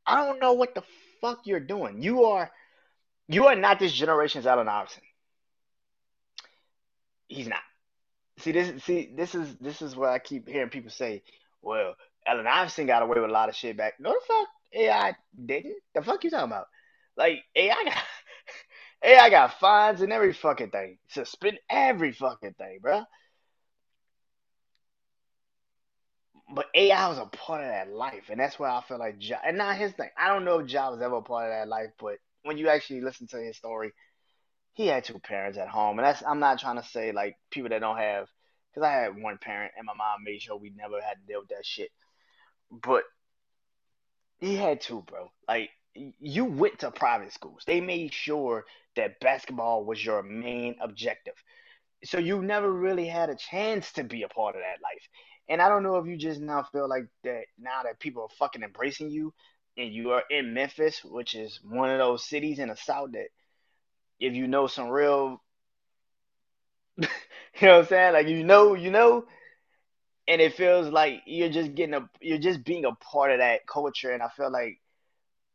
I 0.06 0.26
don't 0.26 0.40
know 0.40 0.52
what 0.52 0.74
the 0.74 0.82
fuck 1.20 1.40
you're 1.44 1.60
doing. 1.60 2.02
You 2.02 2.24
are, 2.24 2.50
you 3.28 3.46
are 3.46 3.56
not 3.56 3.78
this 3.78 3.92
generation's 3.92 4.46
Allen 4.46 4.68
Iverson. 4.68 5.02
He's 7.26 7.48
not. 7.48 7.62
See 8.38 8.52
this 8.52 8.82
see 8.84 9.12
this 9.14 9.34
is 9.34 9.54
this 9.56 9.80
is 9.80 9.96
what 9.96 10.10
I 10.10 10.18
keep 10.18 10.48
hearing 10.48 10.70
people 10.70 10.90
say, 10.90 11.22
well, 11.62 11.94
Allen 12.26 12.46
Iverson 12.46 12.86
got 12.86 13.02
away 13.02 13.20
with 13.20 13.30
a 13.30 13.32
lot 13.32 13.48
of 13.48 13.54
shit 13.56 13.76
back. 13.76 13.94
No 14.00 14.12
the 14.12 14.20
fuck 14.26 14.48
AI 14.74 15.16
didn't. 15.46 15.76
The 15.94 16.02
fuck 16.02 16.24
you 16.24 16.30
talking 16.30 16.50
about? 16.50 16.66
Like 17.16 17.44
AI 17.54 17.84
got 17.84 18.02
AI 19.04 19.30
got 19.30 19.60
fines 19.60 20.00
and 20.00 20.12
every 20.12 20.32
fucking 20.32 20.70
thing. 20.70 20.98
Suspend 21.08 21.58
every 21.70 22.12
fucking 22.12 22.54
thing, 22.54 22.78
bro. 22.82 23.04
But 26.54 26.66
AI 26.74 27.08
was 27.08 27.18
a 27.18 27.26
part 27.26 27.62
of 27.62 27.68
that 27.68 27.90
life, 27.90 28.24
and 28.30 28.38
that's 28.38 28.58
why 28.58 28.70
I 28.70 28.82
feel 28.82 28.98
like 28.98 29.16
Ja. 29.18 29.38
And 29.44 29.58
not 29.58 29.76
his 29.76 29.92
thing. 29.92 30.10
I 30.16 30.28
don't 30.28 30.44
know 30.44 30.58
if 30.58 30.70
Ja 30.70 30.90
was 30.90 31.00
ever 31.00 31.16
a 31.16 31.22
part 31.22 31.46
of 31.46 31.52
that 31.52 31.68
life, 31.68 31.90
but 31.98 32.18
when 32.42 32.58
you 32.58 32.68
actually 32.68 33.00
listen 33.00 33.26
to 33.28 33.38
his 33.38 33.56
story, 33.56 33.92
he 34.74 34.86
had 34.86 35.04
two 35.04 35.18
parents 35.18 35.58
at 35.58 35.68
home, 35.68 35.98
and 35.98 36.06
that's 36.06 36.22
I'm 36.22 36.40
not 36.40 36.58
trying 36.58 36.80
to 36.80 36.88
say 36.88 37.12
like 37.12 37.36
people 37.50 37.70
that 37.70 37.80
don't 37.80 37.98
have, 37.98 38.28
because 38.70 38.86
I 38.86 38.92
had 38.92 39.20
one 39.20 39.38
parent, 39.38 39.72
and 39.76 39.86
my 39.86 39.94
mom 39.94 40.24
made 40.24 40.42
sure 40.42 40.56
we 40.56 40.72
never 40.76 41.00
had 41.00 41.14
to 41.14 41.26
deal 41.26 41.40
with 41.40 41.48
that 41.50 41.64
shit. 41.64 41.90
But 42.70 43.04
he 44.40 44.56
had 44.56 44.80
two, 44.80 45.02
bro. 45.06 45.30
Like 45.48 45.70
you 45.94 46.44
went 46.44 46.80
to 46.80 46.90
private 46.90 47.32
schools. 47.32 47.62
They 47.66 47.80
made 47.80 48.12
sure 48.12 48.64
that 48.96 49.20
basketball 49.20 49.84
was 49.84 50.04
your 50.04 50.22
main 50.22 50.76
objective. 50.80 51.34
So 52.04 52.18
you 52.18 52.42
never 52.42 52.70
really 52.70 53.06
had 53.06 53.30
a 53.30 53.36
chance 53.36 53.92
to 53.92 54.04
be 54.04 54.22
a 54.22 54.28
part 54.28 54.56
of 54.56 54.62
that 54.62 54.82
life. 54.82 55.08
And 55.48 55.62
I 55.62 55.68
don't 55.68 55.82
know 55.82 55.96
if 55.96 56.06
you 56.06 56.16
just 56.16 56.40
now 56.40 56.64
feel 56.72 56.88
like 56.88 57.06
that 57.22 57.44
now 57.58 57.82
that 57.84 58.00
people 58.00 58.22
are 58.22 58.36
fucking 58.38 58.62
embracing 58.62 59.10
you 59.10 59.32
and 59.76 59.92
you 59.92 60.10
are 60.12 60.22
in 60.30 60.54
Memphis, 60.54 61.02
which 61.04 61.34
is 61.34 61.60
one 61.62 61.90
of 61.90 61.98
those 61.98 62.24
cities 62.24 62.58
in 62.58 62.68
the 62.68 62.76
South 62.76 63.12
that 63.12 63.28
if 64.24 64.34
you 64.34 64.46
know 64.48 64.66
some 64.66 64.88
real 64.88 65.42
you 66.98 67.08
know 67.62 67.72
what 67.72 67.78
I'm 67.80 67.86
saying? 67.86 68.12
Like 68.14 68.28
you 68.28 68.44
know, 68.44 68.74
you 68.74 68.90
know, 68.90 69.24
and 70.28 70.40
it 70.40 70.54
feels 70.54 70.88
like 70.88 71.22
you're 71.26 71.50
just 71.50 71.74
getting 71.74 71.94
a 71.94 72.08
you're 72.20 72.38
just 72.38 72.64
being 72.64 72.84
a 72.84 72.92
part 72.94 73.32
of 73.32 73.38
that 73.38 73.66
culture 73.66 74.12
and 74.12 74.22
I 74.22 74.28
feel 74.28 74.50
like 74.50 74.80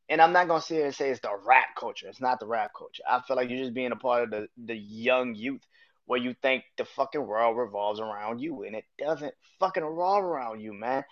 and 0.09 0.21
I'm 0.21 0.33
not 0.33 0.47
gonna 0.47 0.61
sit 0.61 0.75
here 0.75 0.85
and 0.85 0.95
say 0.95 1.09
it's 1.09 1.21
the 1.21 1.29
rap 1.45 1.67
culture. 1.77 2.07
It's 2.07 2.21
not 2.21 2.39
the 2.39 2.47
rap 2.47 2.71
culture. 2.77 3.03
I 3.09 3.21
feel 3.21 3.37
like 3.37 3.49
you're 3.49 3.63
just 3.63 3.73
being 3.73 3.91
a 3.91 3.95
part 3.95 4.23
of 4.23 4.29
the, 4.31 4.47
the 4.57 4.75
young 4.75 5.35
youth 5.35 5.61
where 6.05 6.19
you 6.19 6.35
think 6.41 6.63
the 6.77 6.85
fucking 6.85 7.25
world 7.25 7.57
revolves 7.57 7.99
around 7.99 8.39
you 8.39 8.63
and 8.63 8.75
it 8.75 8.85
doesn't 8.97 9.33
fucking 9.59 9.83
revolve 9.83 10.23
around 10.23 10.61
you, 10.61 10.73
man. 10.73 11.03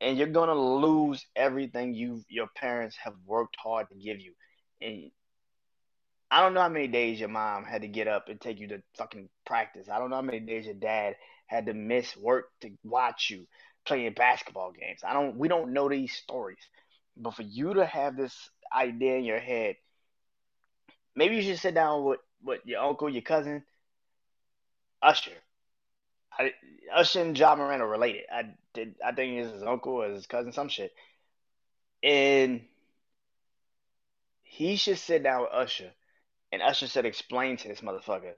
And 0.00 0.16
you're 0.18 0.28
gonna 0.28 0.54
lose 0.54 1.24
everything 1.36 1.94
you 1.94 2.24
your 2.28 2.48
parents 2.56 2.96
have 3.04 3.14
worked 3.26 3.56
hard 3.62 3.88
to 3.90 3.94
give 3.94 4.20
you. 4.20 4.34
And 4.80 5.10
I 6.30 6.40
don't 6.40 6.54
know 6.54 6.60
how 6.60 6.68
many 6.68 6.86
days 6.86 7.18
your 7.18 7.28
mom 7.28 7.64
had 7.64 7.82
to 7.82 7.88
get 7.88 8.06
up 8.06 8.28
and 8.28 8.40
take 8.40 8.60
you 8.60 8.68
to 8.68 8.82
fucking 8.96 9.28
practice. 9.44 9.88
I 9.88 9.98
don't 9.98 10.10
know 10.10 10.16
how 10.16 10.22
many 10.22 10.40
days 10.40 10.64
your 10.64 10.74
dad 10.74 11.16
had 11.46 11.66
to 11.66 11.74
miss 11.74 12.16
work 12.16 12.46
to 12.60 12.70
watch 12.84 13.30
you 13.30 13.46
playing 13.84 14.12
basketball 14.12 14.70
games. 14.72 15.00
I 15.04 15.12
don't 15.12 15.36
we 15.36 15.48
don't 15.48 15.72
know 15.72 15.88
these 15.88 16.12
stories. 16.12 16.60
But 17.16 17.34
for 17.34 17.42
you 17.42 17.74
to 17.74 17.84
have 17.84 18.16
this 18.16 18.50
idea 18.72 19.16
in 19.16 19.24
your 19.24 19.40
head, 19.40 19.74
maybe 21.16 21.36
you 21.36 21.42
should 21.42 21.58
sit 21.58 21.74
down 21.74 22.04
with, 22.04 22.20
with 22.44 22.60
your 22.64 22.80
uncle, 22.80 23.10
your 23.10 23.22
cousin, 23.22 23.64
Usher. 25.02 25.32
I, 26.38 26.52
Usher 26.94 27.22
and 27.22 27.36
Ja 27.36 27.56
Morant 27.56 27.82
are 27.82 27.88
related. 27.88 28.22
I 28.32 28.54
did 28.72 28.94
I 29.04 29.10
think 29.10 29.36
it's 29.36 29.52
his 29.52 29.62
uncle 29.64 29.94
or 29.94 30.08
his 30.08 30.28
cousin, 30.28 30.52
some 30.52 30.68
shit. 30.68 30.92
And 32.04 32.60
he 34.44 34.76
should 34.76 34.98
sit 34.98 35.24
down 35.24 35.42
with 35.42 35.50
Usher 35.52 35.90
and 36.52 36.62
Usher 36.62 36.86
said 36.86 37.06
explain 37.06 37.56
to 37.58 37.68
this 37.68 37.80
motherfucker 37.80 38.34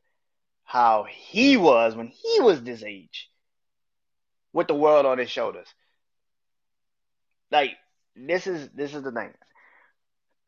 how 0.64 1.06
he 1.08 1.56
was 1.56 1.94
when 1.94 2.08
he 2.08 2.40
was 2.40 2.62
this 2.62 2.82
age 2.82 3.30
with 4.52 4.68
the 4.68 4.74
world 4.74 5.06
on 5.06 5.18
his 5.18 5.30
shoulders. 5.30 5.68
Like 7.50 7.72
this 8.16 8.46
is 8.46 8.68
this 8.74 8.94
is 8.94 9.02
the 9.02 9.12
thing. 9.12 9.32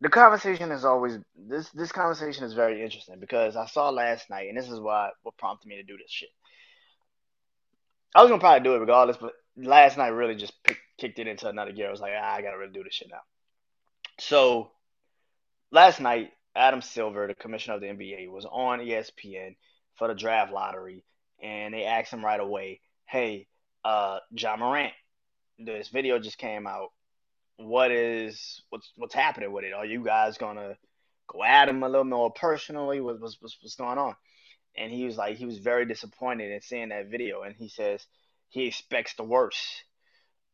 The 0.00 0.09
conversation 0.09 0.71
is 0.73 0.85
always 0.85 1.18
this 1.37 1.68
this 1.71 1.92
conversation 1.92 2.44
is 2.44 2.52
very 2.52 2.83
interesting 2.83 3.18
because 3.21 3.56
I 3.56 3.66
saw 3.66 3.90
last 3.90 4.28
night 4.30 4.49
and 4.49 4.56
this 4.56 4.68
is 4.68 4.80
why 4.80 5.11
what 5.23 5.37
prompted 5.37 5.68
me 5.68 5.76
to 5.76 5.83
do 5.83 5.97
this 5.97 6.11
shit. 6.11 6.30
I 8.14 8.23
was 8.23 8.30
gonna 8.30 8.40
probably 8.40 8.62
do 8.62 8.75
it 8.75 8.78
regardless, 8.78 9.16
but 9.16 9.33
last 9.56 9.99
night 9.99 10.09
really 10.09 10.37
just 10.37 10.62
pick, 10.62 10.78
kicked 10.99 11.18
it 11.18 11.26
into 11.26 11.49
another 11.49 11.73
gear. 11.73 11.88
I 11.88 11.90
was 11.90 12.00
like, 12.00 12.12
ah, 12.16 12.35
I 12.35 12.42
gotta 12.42 12.59
really 12.59 12.73
do 12.73 12.85
this 12.85 12.94
shit 12.94 13.09
now. 13.11 13.21
So 14.18 14.71
last 15.71 16.00
night, 16.00 16.30
Adam 16.56 16.82
Silver, 16.82 17.26
the 17.26 17.34
commissioner 17.34 17.76
of 17.76 17.80
the 17.80 17.88
NBA, 17.88 18.28
was 18.30 18.46
on 18.46 18.80
ESPN 18.80 19.56
for 19.96 20.08
the 20.08 20.14
draft 20.14 20.52
lottery, 20.52 21.04
and 21.42 21.75
they 21.75 21.84
asked 21.84 22.12
him 22.12 22.25
right 22.25 22.40
away, 22.40 22.80
"Hey, 23.06 23.46
uh, 23.84 24.20
Ja 24.30 24.56
Morant, 24.56 24.92
this 25.58 25.88
video 25.88 26.18
just 26.18 26.38
came 26.38 26.66
out. 26.66 26.92
What 27.56 27.90
is 27.90 28.62
what's 28.70 28.92
what's 28.96 29.14
happening 29.14 29.52
with 29.52 29.64
it? 29.64 29.73
Are 29.73 29.87
you 29.87 30.04
guys 30.04 30.38
gonna 30.38 30.76
go 31.26 31.42
at 31.44 31.68
him 31.68 31.82
a 31.82 31.88
little 31.88 32.04
more 32.04 32.32
personally? 32.32 33.00
What, 33.00 33.20
what's 33.20 33.40
what's 33.40 33.56
what's 33.62 33.76
going 33.76 33.99
on?" 33.99 34.16
And 34.76 34.92
he 34.92 35.04
was 35.04 35.16
like, 35.16 35.37
he 35.37 35.46
was 35.46 35.58
very 35.58 35.87
disappointed 35.87 36.50
in 36.50 36.61
seeing 36.61 36.88
that 36.88 37.06
video, 37.06 37.42
and 37.42 37.54
he 37.54 37.68
says 37.68 38.06
he 38.49 38.66
expects 38.66 39.14
the 39.14 39.25
worst 39.25 39.84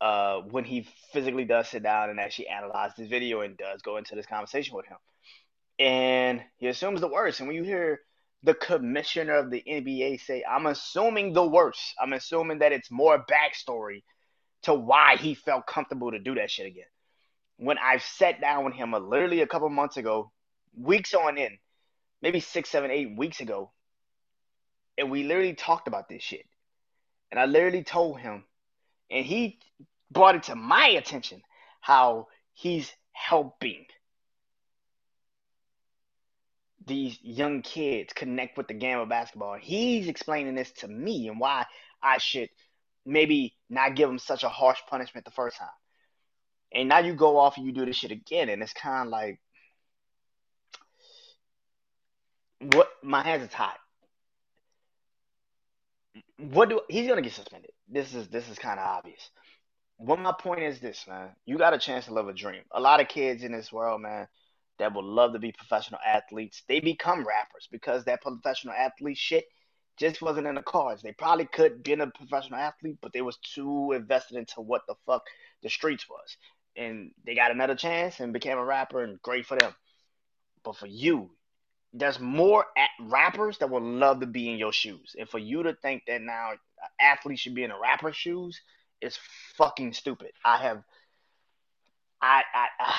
uh, 0.00 0.40
when 0.40 0.64
he 0.64 0.88
physically 1.12 1.44
does 1.44 1.68
sit 1.68 1.82
down 1.82 2.10
and 2.10 2.20
actually 2.20 2.48
analyze 2.48 2.92
this 2.96 3.08
video 3.08 3.42
and 3.42 3.56
does 3.56 3.82
go 3.82 3.96
into 3.96 4.14
this 4.14 4.26
conversation 4.26 4.74
with 4.74 4.86
him. 4.86 4.96
And 5.80 6.42
he 6.58 6.66
assumes 6.66 7.00
the 7.00 7.08
worst. 7.08 7.40
And 7.40 7.48
when 7.48 7.56
you 7.56 7.64
hear 7.64 8.00
the 8.42 8.52
commissioner 8.54 9.36
of 9.36 9.50
the 9.50 9.64
NBA 9.66 10.20
say, 10.20 10.44
I'm 10.48 10.66
assuming 10.66 11.32
the 11.32 11.46
worst, 11.46 11.80
I'm 11.98 12.12
assuming 12.12 12.58
that 12.58 12.72
it's 12.72 12.90
more 12.90 13.24
backstory 13.24 14.02
to 14.62 14.74
why 14.74 15.16
he 15.16 15.34
felt 15.34 15.66
comfortable 15.66 16.10
to 16.10 16.18
do 16.18 16.34
that 16.34 16.50
shit 16.50 16.66
again. 16.66 16.84
When 17.56 17.78
I've 17.78 18.02
sat 18.02 18.42
down 18.42 18.66
with 18.66 18.74
him 18.74 18.92
a, 18.92 18.98
literally 18.98 19.40
a 19.40 19.46
couple 19.46 19.70
months 19.70 19.96
ago, 19.96 20.30
weeks 20.76 21.14
on 21.14 21.38
in, 21.38 21.58
maybe 22.20 22.40
six, 22.40 22.68
seven, 22.68 22.90
eight 22.90 23.16
weeks 23.16 23.40
ago, 23.40 23.70
and 24.98 25.10
we 25.10 25.24
literally 25.24 25.54
talked 25.54 25.88
about 25.88 26.10
this 26.10 26.22
shit. 26.22 26.44
And 27.30 27.40
I 27.40 27.46
literally 27.46 27.84
told 27.84 28.20
him, 28.20 28.44
and 29.10 29.24
he 29.24 29.58
brought 30.10 30.34
it 30.34 30.42
to 30.44 30.54
my 30.54 30.88
attention 30.88 31.40
how 31.80 32.28
he's 32.52 32.92
helping 33.12 33.86
these 36.90 37.18
young 37.22 37.62
kids 37.62 38.12
connect 38.12 38.58
with 38.58 38.66
the 38.68 38.74
game 38.74 38.98
of 38.98 39.08
basketball. 39.08 39.56
He's 39.58 40.08
explaining 40.08 40.56
this 40.56 40.72
to 40.78 40.88
me 40.88 41.28
and 41.28 41.38
why 41.38 41.64
I 42.02 42.18
should 42.18 42.50
maybe 43.06 43.54
not 43.70 43.94
give 43.94 44.10
him 44.10 44.18
such 44.18 44.42
a 44.42 44.48
harsh 44.48 44.80
punishment 44.88 45.24
the 45.24 45.30
first 45.30 45.56
time. 45.56 45.68
And 46.72 46.88
now 46.88 46.98
you 46.98 47.14
go 47.14 47.38
off 47.38 47.56
and 47.56 47.64
you 47.64 47.72
do 47.72 47.86
this 47.86 47.96
shit 47.96 48.10
again, 48.10 48.48
and 48.48 48.62
it's 48.62 48.72
kind 48.72 49.06
of 49.06 49.10
like, 49.10 49.40
what? 52.74 52.88
My 53.02 53.22
hands 53.22 53.44
are 53.44 53.48
tied. 53.48 53.78
What 56.38 56.68
do 56.68 56.80
he's 56.88 57.08
gonna 57.08 57.22
get 57.22 57.32
suspended? 57.32 57.70
This 57.88 58.14
is 58.14 58.28
this 58.28 58.48
is 58.48 58.58
kind 58.58 58.78
of 58.78 58.86
obvious. 58.86 59.30
What 59.96 60.18
my 60.18 60.32
point 60.32 60.62
is 60.62 60.80
this, 60.80 61.06
man. 61.08 61.30
You 61.44 61.56
got 61.58 61.74
a 61.74 61.78
chance 61.78 62.06
to 62.06 62.14
live 62.14 62.28
a 62.28 62.32
dream. 62.32 62.62
A 62.72 62.80
lot 62.80 63.00
of 63.00 63.08
kids 63.08 63.42
in 63.42 63.52
this 63.52 63.72
world, 63.72 64.00
man, 64.00 64.28
that 64.80 64.94
would 64.94 65.04
love 65.04 65.34
to 65.34 65.38
be 65.38 65.52
professional 65.52 66.00
athletes, 66.04 66.62
they 66.66 66.80
become 66.80 67.26
rappers 67.26 67.68
because 67.70 68.04
that 68.04 68.22
professional 68.22 68.74
athlete 68.74 69.18
shit 69.18 69.44
just 69.98 70.22
wasn't 70.22 70.46
in 70.46 70.54
the 70.54 70.62
cards. 70.62 71.02
They 71.02 71.12
probably 71.12 71.44
could 71.44 71.82
be 71.82 71.92
a 71.92 72.06
professional 72.06 72.58
athlete, 72.58 72.96
but 73.02 73.12
they 73.12 73.20
was 73.20 73.36
too 73.36 73.92
invested 73.92 74.38
into 74.38 74.62
what 74.62 74.82
the 74.88 74.94
fuck 75.06 75.22
the 75.62 75.68
streets 75.68 76.08
was. 76.08 76.36
And 76.76 77.10
they 77.26 77.34
got 77.34 77.50
another 77.50 77.74
chance 77.74 78.20
and 78.20 78.32
became 78.32 78.56
a 78.56 78.64
rapper 78.64 79.04
and 79.04 79.20
great 79.20 79.44
for 79.44 79.58
them. 79.58 79.74
But 80.64 80.76
for 80.76 80.86
you, 80.86 81.30
there's 81.92 82.18
more 82.18 82.64
rappers 83.00 83.58
that 83.58 83.68
would 83.68 83.82
love 83.82 84.20
to 84.20 84.26
be 84.26 84.50
in 84.50 84.56
your 84.56 84.72
shoes. 84.72 85.14
And 85.18 85.28
for 85.28 85.38
you 85.38 85.62
to 85.64 85.74
think 85.74 86.04
that 86.06 86.22
now 86.22 86.52
athletes 86.98 87.42
should 87.42 87.54
be 87.54 87.64
in 87.64 87.70
a 87.70 87.78
rapper's 87.78 88.16
shoes 88.16 88.58
is 89.02 89.18
fucking 89.56 89.92
stupid. 89.92 90.30
I 90.42 90.56
have 90.62 90.82
I 92.22 92.42
I, 92.54 92.66
I 92.78 92.94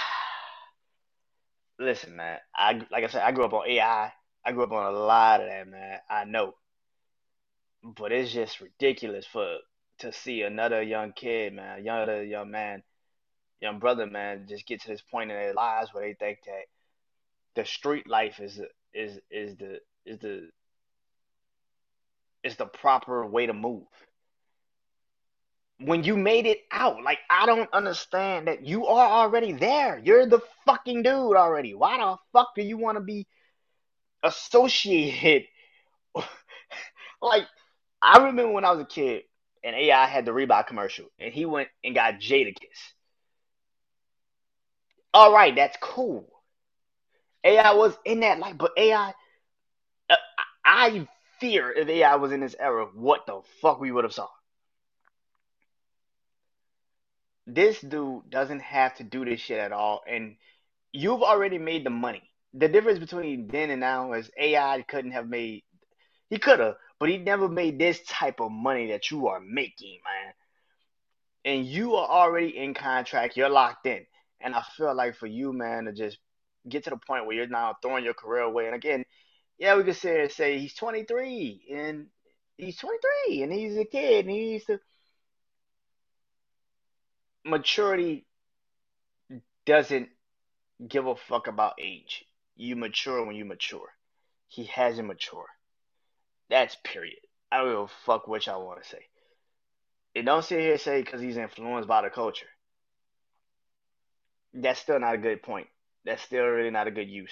listen, 1.81 2.15
man. 2.15 2.37
I 2.55 2.81
like 2.91 3.03
I 3.03 3.07
said, 3.07 3.23
I 3.23 3.31
grew 3.31 3.45
up 3.45 3.53
on 3.53 3.67
AI. 3.67 4.11
I 4.45 4.51
grew 4.51 4.63
up 4.63 4.71
on 4.71 4.93
a 4.93 4.97
lot 4.97 5.41
of 5.41 5.47
that, 5.47 5.67
man. 5.67 5.99
I 6.09 6.23
know, 6.25 6.55
but 7.83 8.11
it's 8.11 8.31
just 8.31 8.61
ridiculous 8.61 9.25
for 9.25 9.57
to 9.99 10.11
see 10.13 10.41
another 10.41 10.81
young 10.81 11.13
kid, 11.13 11.53
man, 11.53 11.79
another 11.79 12.23
young 12.23 12.49
man, 12.49 12.83
young 13.61 13.79
brother, 13.79 14.07
man, 14.07 14.47
just 14.49 14.65
get 14.65 14.81
to 14.81 14.87
this 14.87 15.01
point 15.01 15.31
in 15.31 15.37
their 15.37 15.53
lives 15.53 15.93
where 15.93 16.07
they 16.07 16.13
think 16.13 16.39
that 16.45 16.65
the 17.55 17.65
street 17.65 18.07
life 18.09 18.39
is 18.39 18.59
is 18.93 19.19
is 19.29 19.55
the 19.57 19.79
is 20.05 20.19
the 20.19 20.49
is 22.43 22.55
the 22.55 22.65
proper 22.65 23.25
way 23.25 23.45
to 23.45 23.53
move 23.53 23.85
when 25.85 26.03
you 26.03 26.17
made 26.17 26.45
it 26.45 26.59
out. 26.71 27.03
Like, 27.03 27.19
I 27.29 27.45
don't 27.45 27.71
understand 27.73 28.47
that 28.47 28.65
you 28.65 28.87
are 28.87 29.07
already 29.07 29.53
there. 29.53 30.01
You're 30.03 30.25
the 30.25 30.41
fucking 30.65 31.03
dude 31.03 31.35
already. 31.35 31.73
Why 31.73 31.97
the 31.97 32.17
fuck 32.33 32.55
do 32.55 32.61
you 32.61 32.77
want 32.77 32.97
to 32.97 33.03
be 33.03 33.27
associated? 34.23 35.43
like, 37.21 37.45
I 38.01 38.25
remember 38.25 38.51
when 38.51 38.65
I 38.65 38.71
was 38.71 38.81
a 38.81 38.85
kid 38.85 39.23
and 39.63 39.75
AI 39.75 40.07
had 40.07 40.25
the 40.25 40.31
Reebok 40.31 40.67
commercial 40.67 41.05
and 41.19 41.33
he 41.33 41.45
went 41.45 41.69
and 41.83 41.95
got 41.95 42.19
Jadakiss. 42.19 42.55
All 45.13 45.33
right, 45.33 45.55
that's 45.55 45.77
cool. 45.81 46.27
AI 47.43 47.73
was 47.73 47.97
in 48.05 48.21
that 48.21 48.39
light, 48.39 48.57
but 48.57 48.71
AI, 48.77 49.13
uh, 50.09 50.15
I 50.63 51.07
fear 51.39 51.71
if 51.71 51.89
AI 51.89 52.15
was 52.15 52.31
in 52.31 52.39
this 52.39 52.55
era, 52.59 52.87
what 52.93 53.25
the 53.25 53.41
fuck 53.61 53.79
we 53.79 53.91
would 53.91 54.03
have 54.03 54.13
saw. 54.13 54.27
This 57.53 57.81
dude 57.81 58.29
doesn't 58.29 58.61
have 58.61 58.95
to 58.95 59.03
do 59.03 59.25
this 59.25 59.41
shit 59.41 59.59
at 59.59 59.73
all, 59.73 60.01
and 60.07 60.37
you've 60.93 61.21
already 61.21 61.57
made 61.57 61.85
the 61.85 61.89
money. 61.89 62.23
The 62.53 62.69
difference 62.69 62.99
between 62.99 63.47
then 63.47 63.69
and 63.69 63.81
now 63.81 64.13
is 64.13 64.29
AI 64.37 64.83
couldn't 64.87 65.11
have 65.11 65.27
made. 65.27 65.63
He 66.29 66.37
could 66.37 66.59
have, 66.59 66.75
but 66.99 67.09
he 67.09 67.17
never 67.17 67.49
made 67.49 67.77
this 67.77 67.99
type 68.07 68.39
of 68.39 68.51
money 68.51 68.87
that 68.91 69.11
you 69.11 69.27
are 69.27 69.41
making, 69.41 69.99
man. 70.05 70.33
And 71.43 71.65
you 71.65 71.95
are 71.95 72.07
already 72.07 72.57
in 72.57 72.73
contract. 72.73 73.35
You're 73.35 73.49
locked 73.49 73.85
in. 73.85 74.05
And 74.39 74.55
I 74.55 74.63
feel 74.77 74.95
like 74.95 75.15
for 75.17 75.27
you, 75.27 75.51
man, 75.51 75.85
to 75.85 75.91
just 75.91 76.19
get 76.69 76.85
to 76.85 76.91
the 76.91 76.97
point 76.97 77.25
where 77.25 77.35
you're 77.35 77.47
now 77.47 77.75
throwing 77.81 78.05
your 78.05 78.13
career 78.13 78.43
away. 78.43 78.67
And 78.67 78.75
again, 78.75 79.03
yeah, 79.57 79.75
we 79.75 79.83
could 79.83 79.97
and 80.05 80.31
say 80.31 80.57
he's 80.57 80.73
23 80.75 81.67
and 81.73 82.07
he's 82.57 82.77
23 82.77 83.43
and 83.43 83.51
he's 83.51 83.77
a 83.77 83.85
kid 83.85 84.25
and 84.25 84.33
he 84.33 84.51
needs 84.51 84.65
to. 84.65 84.79
Maturity 87.45 88.25
doesn't 89.65 90.09
give 90.87 91.05
a 91.05 91.15
fuck 91.15 91.47
about 91.47 91.79
age. 91.81 92.25
You 92.55 92.75
mature 92.75 93.25
when 93.25 93.35
you 93.35 93.45
mature. 93.45 93.89
He 94.47 94.65
hasn't 94.65 95.07
matured. 95.07 95.47
That's 96.49 96.75
period. 96.83 97.19
I 97.51 97.57
don't 97.59 97.69
give 97.69 97.79
a 97.79 97.87
fuck 98.05 98.27
what 98.27 98.45
y'all 98.45 98.65
want 98.65 98.83
to 98.83 98.89
say. 98.89 99.05
And 100.15 100.25
don't 100.25 100.43
sit 100.43 100.59
here 100.59 100.73
and 100.73 100.81
say 100.81 101.01
because 101.01 101.21
he's 101.21 101.37
influenced 101.37 101.87
by 101.87 102.01
the 102.01 102.09
culture. 102.09 102.47
That's 104.53 104.79
still 104.79 104.99
not 104.99 105.15
a 105.15 105.17
good 105.17 105.41
point. 105.41 105.67
That's 106.03 106.21
still 106.21 106.45
really 106.45 106.71
not 106.71 106.87
a 106.87 106.91
good 106.91 107.09
use. 107.09 107.31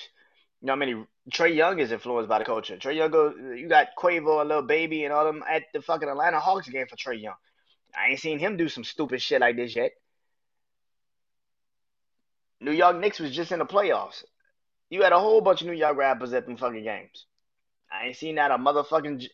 You 0.62 0.68
know 0.68 0.74
how 0.74 0.78
many 0.78 1.06
Trae 1.32 1.56
Young 1.56 1.80
is 1.80 1.92
influenced 1.92 2.30
by 2.30 2.40
the 2.40 2.46
culture. 2.46 2.78
Trae 2.78 2.96
Young 2.96 3.12
go 3.12 3.34
you 3.36 3.68
got 3.68 3.90
Quavo, 3.98 4.42
a 4.42 4.46
Lil 4.46 4.62
Baby, 4.62 5.04
and 5.04 5.14
all 5.14 5.26
them 5.26 5.44
at 5.50 5.64
the 5.74 5.82
fucking 5.82 6.08
Atlanta 6.08 6.40
Hawks 6.40 6.70
game 6.70 6.88
for 6.88 6.96
Trae 6.96 7.22
Young. 7.22 7.36
I 7.96 8.10
ain't 8.10 8.20
seen 8.20 8.40
him 8.40 8.58
do 8.58 8.70
some 8.70 8.84
stupid 8.84 9.22
shit 9.22 9.42
like 9.42 9.56
this 9.56 9.76
yet. 9.76 9.92
New 12.62 12.72
York 12.72 12.98
Knicks 12.98 13.20
was 13.20 13.36
just 13.36 13.52
in 13.52 13.60
the 13.60 13.66
playoffs. 13.66 14.24
You 14.90 15.04
had 15.04 15.14
a 15.14 15.20
whole 15.20 15.42
bunch 15.42 15.62
of 15.62 15.68
New 15.68 15.74
York 15.74 15.98
rappers 15.98 16.34
at 16.34 16.46
them 16.46 16.58
fucking 16.58 16.84
games. 16.84 17.26
I 17.92 18.08
ain't 18.08 18.16
seen 18.18 18.36
that 18.36 18.52
a 18.52 18.58
motherfucking 18.58 19.20
J- 19.20 19.30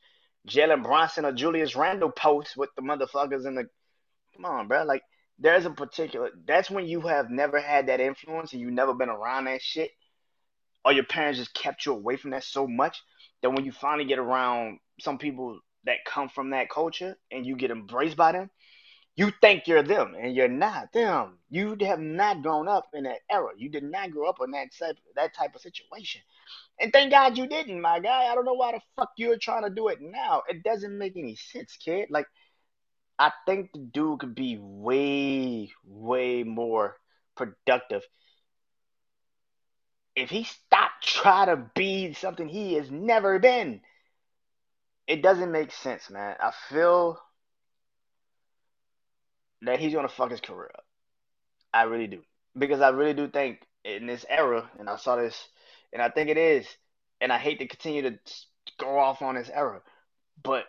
Jalen 0.47 0.83
Brunson 0.83 1.25
or 1.25 1.31
Julius 1.31 1.75
Randle 1.75 2.11
post 2.11 2.55
with 2.55 2.69
the 2.75 2.81
motherfuckers 2.81 3.45
in 3.45 3.55
the. 3.55 3.67
Come 4.35 4.45
on, 4.45 4.67
bro. 4.67 4.83
Like 4.83 5.01
there's 5.39 5.65
a 5.65 5.71
particular. 5.71 6.29
That's 6.45 6.69
when 6.69 6.87
you 6.87 7.01
have 7.01 7.29
never 7.29 7.59
had 7.59 7.87
that 7.87 7.99
influence 7.99 8.53
and 8.53 8.61
you 8.61 8.69
never 8.71 8.93
been 8.93 9.09
around 9.09 9.45
that 9.45 9.61
shit, 9.61 9.91
or 10.83 10.93
your 10.93 11.05
parents 11.05 11.39
just 11.39 11.53
kept 11.53 11.85
you 11.85 11.93
away 11.93 12.17
from 12.17 12.31
that 12.31 12.43
so 12.43 12.67
much 12.67 13.01
that 13.41 13.49
when 13.49 13.65
you 13.65 13.71
finally 13.71 14.05
get 14.05 14.19
around 14.19 14.79
some 14.99 15.17
people 15.17 15.59
that 15.85 16.05
come 16.05 16.29
from 16.29 16.51
that 16.51 16.69
culture 16.69 17.17
and 17.31 17.45
you 17.45 17.55
get 17.55 17.71
embraced 17.71 18.17
by 18.17 18.31
them, 18.31 18.49
you 19.15 19.31
think 19.41 19.67
you're 19.67 19.83
them 19.83 20.13
and 20.19 20.35
you're 20.35 20.47
not 20.47 20.91
them. 20.91 21.37
You 21.49 21.77
have 21.81 21.99
not 21.99 22.41
grown 22.41 22.67
up 22.67 22.87
in 22.93 23.03
that 23.03 23.19
era. 23.31 23.49
You 23.57 23.69
did 23.69 23.83
not 23.83 24.11
grow 24.11 24.27
up 24.27 24.37
in 24.43 24.51
that 24.51 24.67
type, 24.77 24.97
that 25.15 25.33
type 25.33 25.55
of 25.55 25.61
situation. 25.61 26.21
And 26.79 26.91
thank 26.91 27.11
God 27.11 27.37
you 27.37 27.47
didn't, 27.47 27.79
my 27.79 27.99
guy. 27.99 28.25
I 28.25 28.35
don't 28.35 28.45
know 28.45 28.53
why 28.53 28.73
the 28.73 28.81
fuck 28.97 29.11
you're 29.17 29.37
trying 29.37 29.63
to 29.63 29.69
do 29.69 29.87
it 29.87 29.99
now. 30.01 30.43
It 30.49 30.63
doesn't 30.63 30.97
make 30.97 31.15
any 31.15 31.35
sense, 31.35 31.77
kid. 31.77 32.09
Like, 32.09 32.27
I 33.17 33.31
think 33.45 33.71
the 33.71 33.79
dude 33.79 34.19
could 34.19 34.35
be 34.35 34.57
way, 34.59 35.71
way 35.85 36.43
more 36.43 36.97
productive 37.37 38.03
if 40.15 40.29
he 40.29 40.43
stopped 40.43 41.05
trying 41.05 41.47
to 41.47 41.57
be 41.75 42.13
something 42.13 42.47
he 42.47 42.73
has 42.75 42.89
never 42.89 43.39
been. 43.39 43.81
It 45.07 45.21
doesn't 45.23 45.51
make 45.51 45.71
sense, 45.71 46.09
man. 46.11 46.35
I 46.39 46.51
feel 46.69 47.19
that 49.61 49.79
he's 49.79 49.93
gonna 49.93 50.07
fuck 50.09 50.31
his 50.31 50.41
career 50.41 50.71
up. 50.75 50.85
I 51.73 51.83
really 51.83 52.07
do. 52.07 52.23
Because 52.57 52.81
I 52.81 52.89
really 52.89 53.13
do 53.13 53.27
think 53.29 53.61
in 53.83 54.07
this 54.07 54.25
era, 54.29 54.69
and 54.79 54.89
I 54.89 54.97
saw 54.97 55.15
this, 55.17 55.49
and 55.93 56.01
I 56.01 56.09
think 56.09 56.29
it 56.29 56.37
is, 56.37 56.67
and 57.21 57.31
I 57.31 57.37
hate 57.37 57.59
to 57.59 57.67
continue 57.67 58.03
to 58.03 58.19
go 58.79 58.97
off 58.99 59.21
on 59.21 59.35
this 59.35 59.49
era, 59.53 59.81
but 60.43 60.65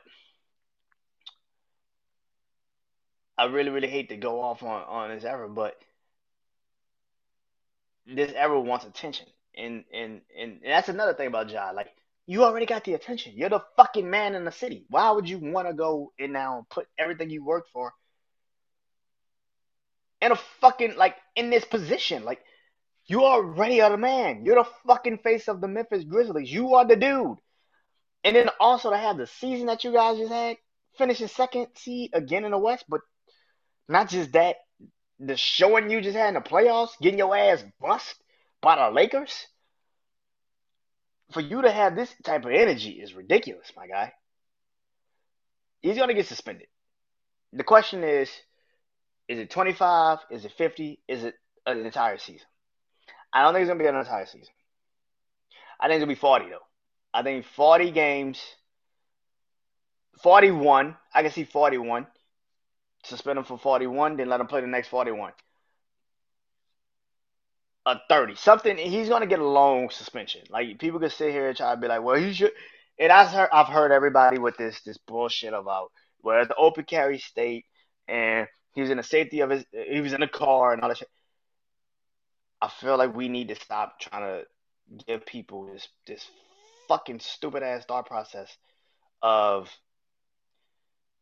I 3.38 3.46
really, 3.46 3.70
really 3.70 3.88
hate 3.88 4.11
to 4.11 4.16
go 4.18 4.42
off 4.42 4.62
on, 4.62 4.83
on 4.85 5.09
this 5.11 5.25
era, 5.25 5.49
but 5.49 5.81
this 8.07 8.33
era 8.33 8.61
wants 8.61 8.85
attention. 8.85 9.27
And, 9.57 9.85
and 9.92 10.20
and 10.38 10.53
and 10.62 10.72
that's 10.72 10.88
another 10.90 11.14
thing 11.14 11.29
about 11.29 11.51
Ja. 11.51 11.70
Like, 11.70 11.88
you 12.27 12.45
already 12.45 12.67
got 12.67 12.85
the 12.85 12.95
attention. 12.95 13.35
You're 13.37 13.49
the 13.49 13.65
fucking 13.77 14.09
man 14.11 14.35
in 14.35 14.45
the 14.45 14.53
city. 14.53 14.85
Why 14.89 15.11
would 15.11 15.29
you 15.29 15.39
want 15.39 15.69
to 15.69 15.75
go 15.75 16.12
and 16.19 16.33
now 16.33 16.67
put 16.71 16.89
everything 16.99 17.31
you 17.31 17.45
worked 17.45 17.71
for 17.73 17.93
in 20.21 20.33
a 20.33 20.37
fucking 20.61 20.97
like 20.97 21.17
in 21.37 21.51
this 21.51 21.65
position? 21.65 22.25
Like, 22.25 22.41
you 23.07 23.25
already 23.25 23.81
are 23.81 23.91
the 23.91 23.97
man. 23.97 24.45
You're 24.45 24.65
the 24.65 24.71
fucking 24.87 25.19
face 25.19 25.47
of 25.47 25.61
the 25.61 25.69
Memphis 25.69 26.03
Grizzlies. 26.03 26.53
You 26.53 26.75
are 26.75 26.85
the 26.85 26.97
dude. 26.97 27.39
And 28.25 28.35
then 28.35 28.51
also 28.59 28.91
to 28.91 28.97
have 28.97 29.17
the 29.17 29.29
season 29.29 29.67
that 29.67 29.85
you 29.85 29.93
guys 29.93 30.19
just 30.19 30.33
had, 30.33 30.57
finishing 30.99 31.29
second 31.29 31.69
seed 31.77 32.11
again 32.12 32.45
in 32.45 32.51
the 32.51 32.59
West, 32.59 32.85
but 32.89 33.03
not 33.89 34.09
just 34.09 34.33
that, 34.33 34.57
the 35.21 35.37
showing 35.37 35.89
you 35.91 36.01
just 36.01 36.17
had 36.17 36.29
in 36.29 36.35
the 36.35 36.41
playoffs, 36.41 36.99
getting 37.01 37.19
your 37.19 37.37
ass 37.37 37.62
bust 37.81 38.17
by 38.61 38.75
the 38.75 38.93
Lakers. 38.93 39.47
For 41.33 41.41
you 41.41 41.62
to 41.62 41.71
have 41.71 41.97
this 41.97 42.15
type 42.25 42.45
of 42.45 42.53
energy 42.53 42.91
is 42.93 43.15
ridiculous, 43.15 43.73
my 43.77 43.87
guy. 43.87 44.12
He's 45.81 45.99
gonna 45.99 46.15
get 46.15 46.27
suspended. 46.27 46.69
The 47.53 47.65
question 47.65 48.05
is, 48.05 48.31
is 49.29 49.39
it 49.39 49.51
25? 49.51 50.19
Is 50.31 50.45
it 50.45 50.53
50? 50.53 51.01
Is 51.09 51.25
it 51.25 51.35
an 51.67 51.85
entire 51.85 52.19
season? 52.19 52.47
I 53.33 53.43
don't 53.43 53.53
think 53.53 53.62
it's 53.62 53.71
gonna 53.71 53.83
be 53.83 53.89
an 53.89 53.97
entire 53.97 54.27
season. 54.27 54.55
I 55.81 55.89
think 55.89 55.97
it'll 55.97 56.09
be 56.09 56.15
40 56.15 56.49
though. 56.49 56.59
I 57.12 57.23
think 57.23 57.45
40 57.45 57.91
games, 57.91 58.41
41. 60.23 60.97
I 61.15 61.23
can 61.23 61.33
see 61.33 61.45
41. 61.45 62.07
Suspend 63.05 63.39
him 63.39 63.45
for 63.45 63.59
41, 63.59 64.17
then 64.17 64.29
let 64.29 64.41
him 64.41 64.49
play 64.49 64.61
the 64.61 64.67
next 64.67 64.89
41. 64.89 65.33
A 67.87 68.01
30. 68.09 68.35
Something, 68.35 68.77
he's 68.77 69.09
going 69.09 69.20
to 69.20 69.29
get 69.29 69.38
a 69.38 69.46
long 69.46 69.90
suspension. 69.90 70.42
Like, 70.51 70.79
people 70.79 70.99
could 70.99 71.12
sit 71.12 71.31
here 71.31 71.49
and 71.49 71.57
try 71.57 71.72
to 71.72 71.81
be 71.81 71.87
like, 71.87 72.03
well, 72.03 72.16
he 72.16 72.33
should. 72.33 72.51
And 72.99 73.12
I've 73.12 73.29
heard, 73.29 73.49
I've 73.53 73.68
heard 73.68 73.92
everybody 73.92 74.38
with 74.38 74.57
this 74.57 74.81
this 74.83 74.99
bullshit 74.99 75.55
about 75.55 75.92
where 76.20 76.44
the 76.44 76.55
open 76.57 76.85
carry 76.85 77.18
state 77.18 77.64
and 78.09 78.49
he 78.75 78.81
was 78.81 78.90
in 78.90 78.96
the 78.96 79.03
safety 79.03 79.40
of 79.40 79.51
his, 79.51 79.64
he 79.70 80.01
was 80.01 80.12
in 80.12 80.20
the 80.20 80.29
car 80.29 80.72
and 80.72 80.83
all 80.83 80.88
that 80.88 80.99
shit. 80.99 81.09
I 82.61 82.68
feel 82.68 82.96
like 82.96 83.14
we 83.14 83.29
need 83.29 83.49
to 83.49 83.55
stop 83.55 84.01
trying 84.01 84.22
to 84.22 85.05
give 85.07 85.27
people 85.27 85.66
this 85.66 85.88
this 86.07 86.27
fucking 86.88 87.20
stupid 87.20 87.62
ass 87.62 87.85
thought 87.85 88.07
process 88.07 88.57
of 89.22 89.70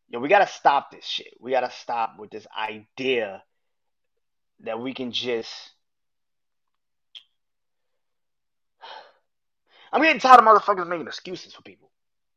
you 0.09 0.19
know, 0.19 0.23
we 0.23 0.29
gotta 0.29 0.47
stop 0.47 0.91
this 0.91 1.05
shit. 1.05 1.35
We 1.41 1.51
gotta 1.51 1.71
stop 1.71 2.19
with 2.19 2.31
this 2.31 2.47
idea 2.57 3.43
that 4.61 4.81
we 4.81 4.95
can 4.95 5.13
just 5.13 5.51
I'm 9.95 10.03
getting 10.03 10.21
tired 10.21 10.41
of 10.41 10.45
motherfuckers 10.45 10.89
making 10.89 11.07
excuses 11.07 11.55
for 11.55 11.63
people. 11.63 11.89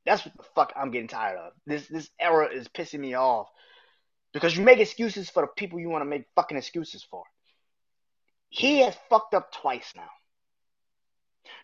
That's 0.05 0.23
what 0.23 0.37
the 0.37 0.43
fuck 0.55 0.73
I'm 0.75 0.91
getting 0.91 1.07
tired 1.07 1.39
of. 1.39 1.53
This 1.65 1.87
this 1.87 2.07
era 2.19 2.49
is 2.53 2.67
pissing 2.67 2.99
me 2.99 3.15
off. 3.15 3.47
Because 4.31 4.55
you 4.55 4.63
make 4.63 4.77
excuses 4.77 5.27
for 5.31 5.41
the 5.41 5.47
people 5.47 5.79
you 5.79 5.89
want 5.89 6.03
to 6.03 6.09
make 6.09 6.25
fucking 6.35 6.57
excuses 6.57 7.03
for. 7.09 7.23
He 8.49 8.81
has 8.81 8.95
fucked 9.09 9.33
up 9.33 9.51
twice 9.51 9.91
now. 9.95 10.09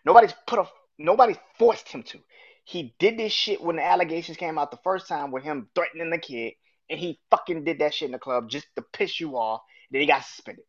Nobody's 0.04 0.34
put 0.48 0.58
a 0.58 0.66
nobody 0.98 1.36
forced 1.58 1.88
him 1.88 2.02
to. 2.02 2.18
He 2.64 2.96
did 2.98 3.16
this 3.16 3.32
shit 3.32 3.62
when 3.62 3.76
the 3.76 3.84
allegations 3.84 4.36
came 4.36 4.58
out 4.58 4.72
the 4.72 4.80
first 4.82 5.06
time 5.06 5.30
with 5.30 5.44
him 5.44 5.68
threatening 5.76 6.10
the 6.10 6.18
kid, 6.18 6.54
and 6.90 6.98
he 6.98 7.20
fucking 7.30 7.62
did 7.62 7.78
that 7.78 7.94
shit 7.94 8.06
in 8.06 8.12
the 8.12 8.18
club 8.18 8.50
just 8.50 8.66
to 8.74 8.82
piss 8.82 9.20
you 9.20 9.36
off. 9.36 9.60
Then 9.92 10.00
he 10.00 10.08
got 10.08 10.24
suspended. 10.24 10.64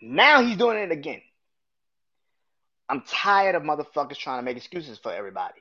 Now 0.00 0.42
he's 0.42 0.56
doing 0.56 0.78
it 0.78 0.92
again. 0.92 1.20
I'm 2.90 3.02
tired 3.02 3.54
of 3.54 3.62
motherfuckers 3.62 4.16
trying 4.16 4.40
to 4.40 4.42
make 4.42 4.56
excuses 4.56 4.98
for 4.98 5.12
everybody. 5.12 5.60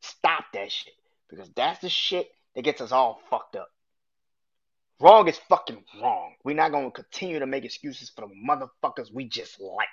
Stop 0.00 0.44
that 0.54 0.72
shit. 0.72 0.94
Because 1.28 1.50
that's 1.54 1.78
the 1.80 1.90
shit 1.90 2.30
that 2.56 2.62
gets 2.62 2.80
us 2.80 2.90
all 2.90 3.20
fucked 3.28 3.54
up. 3.54 3.68
Wrong 4.98 5.28
is 5.28 5.38
fucking 5.50 5.84
wrong. 6.00 6.32
We're 6.42 6.56
not 6.56 6.72
going 6.72 6.86
to 6.86 6.90
continue 6.90 7.38
to 7.38 7.46
make 7.46 7.66
excuses 7.66 8.10
for 8.10 8.26
the 8.26 8.34
motherfuckers 8.34 9.12
we 9.12 9.28
just 9.28 9.60
like. 9.60 9.88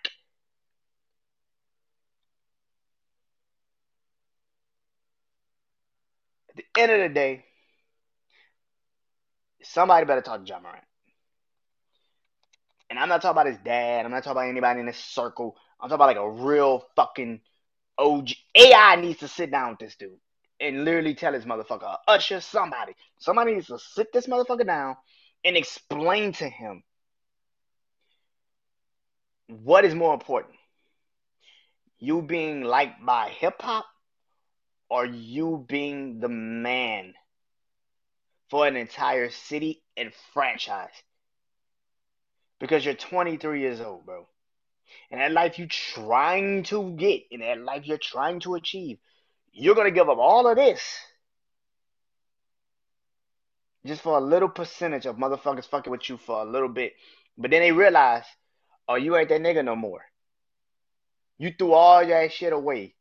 At 6.50 6.56
the 6.56 6.82
end 6.82 6.92
of 6.94 7.00
the 7.02 7.14
day, 7.14 7.44
somebody 9.62 10.06
better 10.06 10.22
talk 10.22 10.46
to 10.46 10.48
Ja 10.48 10.60
Morant. 10.62 10.84
And 12.90 12.98
I'm 12.98 13.10
not 13.10 13.22
talking 13.22 13.42
about 13.42 13.48
his 13.48 13.58
dad. 13.58 14.06
I'm 14.06 14.12
not 14.12 14.24
talking 14.24 14.38
about 14.38 14.50
anybody 14.50 14.80
in 14.80 14.88
his 14.88 14.96
circle. 14.96 15.58
I'm 15.80 15.90
talking 15.90 15.96
about 15.96 16.08
like 16.08 16.18
a 16.18 16.30
real 16.30 16.86
fucking 16.96 17.42
OG. 17.98 18.30
AI 18.56 18.96
needs 18.96 19.20
to 19.20 19.28
sit 19.28 19.52
down 19.52 19.72
with 19.72 19.80
this 19.80 19.96
dude 19.96 20.20
and 20.60 20.86
literally 20.86 21.14
tell 21.14 21.34
his 21.34 21.46
motherfucker, 21.46 21.98
usher 22.08 22.42
somebody. 22.42 22.94
Somebody 23.20 23.54
needs 23.54 23.68
to 23.68 23.80
sit 23.80 24.12
this 24.12 24.28
motherfucker 24.28 24.66
down 24.66 24.96
and 25.44 25.56
explain 25.56 26.34
to 26.34 26.50
him 26.50 26.84
what 29.48 29.86
is 29.86 29.94
more 29.96 30.14
important. 30.14 30.56
You 32.00 32.22
being 32.22 32.64
liked 32.64 33.06
by 33.06 33.30
hip 33.30 33.62
hop 33.62 33.86
or 34.90 35.06
you 35.06 35.66
being 35.68 36.20
the 36.20 36.30
man 36.30 37.14
for 38.50 38.68
an 38.68 38.76
entire 38.76 39.30
city 39.30 39.84
and 39.96 40.12
franchise. 40.34 40.90
Because 42.60 42.86
you're 42.86 42.94
23 42.94 43.60
years 43.60 43.82
old, 43.82 44.06
bro. 44.06 44.28
And 45.12 45.22
that 45.22 45.32
life 45.32 45.58
you're 45.58 45.68
trying 45.68 46.64
to 46.64 46.92
get, 46.92 47.24
in 47.32 47.42
that 47.42 47.60
life 47.62 47.86
you're 47.86 47.98
trying 47.98 48.40
to 48.42 48.56
achieve, 48.56 48.98
you're 49.52 49.76
going 49.76 49.88
to 49.88 49.92
give 49.92 50.10
up 50.10 50.18
all 50.18 50.48
of 50.48 50.58
this 50.58 50.82
just 53.88 54.02
for 54.02 54.18
a 54.18 54.22
little 54.22 54.50
percentage 54.50 55.06
of 55.06 55.16
motherfuckers 55.16 55.66
fucking 55.66 55.90
with 55.90 56.10
you 56.10 56.18
for 56.18 56.42
a 56.42 56.46
little 56.46 56.68
bit. 56.68 56.94
But 57.38 57.52
then 57.52 57.62
they 57.62 57.72
realize, 57.72 58.26
oh, 58.88 58.96
you 58.96 59.16
ain't 59.16 59.30
that 59.30 59.42
nigga 59.42 59.64
no 59.64 59.76
more. 59.76 60.02
You 61.38 61.54
threw 61.58 61.74
all 61.74 62.06
that 62.06 62.32
shit 62.32 62.54
away 62.54 62.96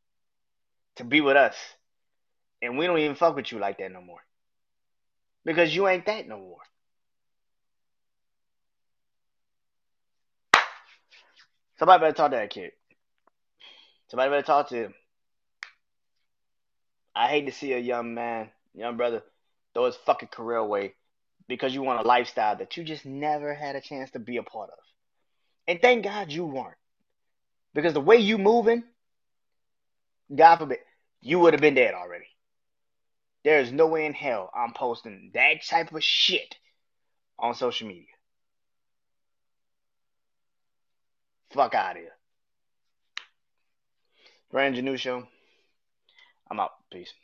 to 0.97 1.05
be 1.05 1.21
with 1.21 1.37
us. 1.37 1.57
And 2.63 2.79
we 2.79 2.87
don't 2.87 2.99
even 2.99 3.17
fuck 3.17 3.37
with 3.37 3.53
you 3.53 3.59
like 3.59 3.79
that 3.79 3.93
no 3.93 4.01
more. 4.01 4.21
Because 5.45 5.75
you 5.75 5.89
ain't 5.89 6.07
that 6.07 6.29
no 6.29 6.39
more. 6.39 6.61
Somebody 11.79 12.01
better 12.01 12.15
talk 12.15 12.31
to 12.31 12.37
that 12.37 12.51
kid. 12.51 12.73
Somebody 14.09 14.31
better 14.31 14.43
talk 14.43 14.69
to 14.69 14.77
him. 14.77 14.95
I 17.15 17.29
hate 17.29 17.47
to 17.47 17.53
see 17.53 17.73
a 17.73 17.79
young 17.79 18.15
man, 18.15 18.51
young 18.75 18.97
brother, 18.97 19.23
throw 19.75 19.87
his 19.87 19.97
fucking 20.07 20.29
career 20.29 20.59
away 20.59 20.95
because 21.49 21.75
you 21.75 21.83
want 21.83 22.01
a 22.01 22.09
lifestyle 22.09 22.57
that 22.57 22.77
you 22.77 22.85
just 22.85 23.07
never 23.07 23.55
had 23.55 23.77
a 23.77 23.81
chance 23.81 24.11
to 24.13 24.19
be 24.19 24.37
a 24.37 24.43
part 24.43 24.71
of. 24.71 24.79
And 25.67 25.81
thank 25.81 26.05
God 26.05 26.31
you 26.31 26.45
weren't. 26.45 26.77
Because 27.75 27.93
the 27.93 28.01
way 28.01 28.17
you 28.17 28.39
moving, 28.39 28.85
God 30.35 30.57
forbid, 30.57 30.79
you 31.21 31.39
would 31.41 31.55
have 31.55 31.61
been 31.61 31.75
dead 31.75 31.95
already. 31.95 32.27
There 33.45 33.61
is 33.61 33.71
no 33.71 33.87
way 33.87 34.07
in 34.07 34.13
hell 34.13 34.51
I'm 34.55 34.73
posting 34.73 35.31
that 35.35 35.65
type 35.69 35.93
of 35.93 36.03
shit 36.03 36.57
on 37.39 37.55
social 37.55 37.87
media. 37.87 38.07
Fuck 41.57 41.75
out 41.75 41.97
of 41.97 42.03
here. 42.03 42.13
Brandon 44.53 44.85
Janeau 44.85 44.99
Show. 44.99 45.27
I'm 46.51 46.61
out. 46.61 46.73
Peace. 46.93 47.15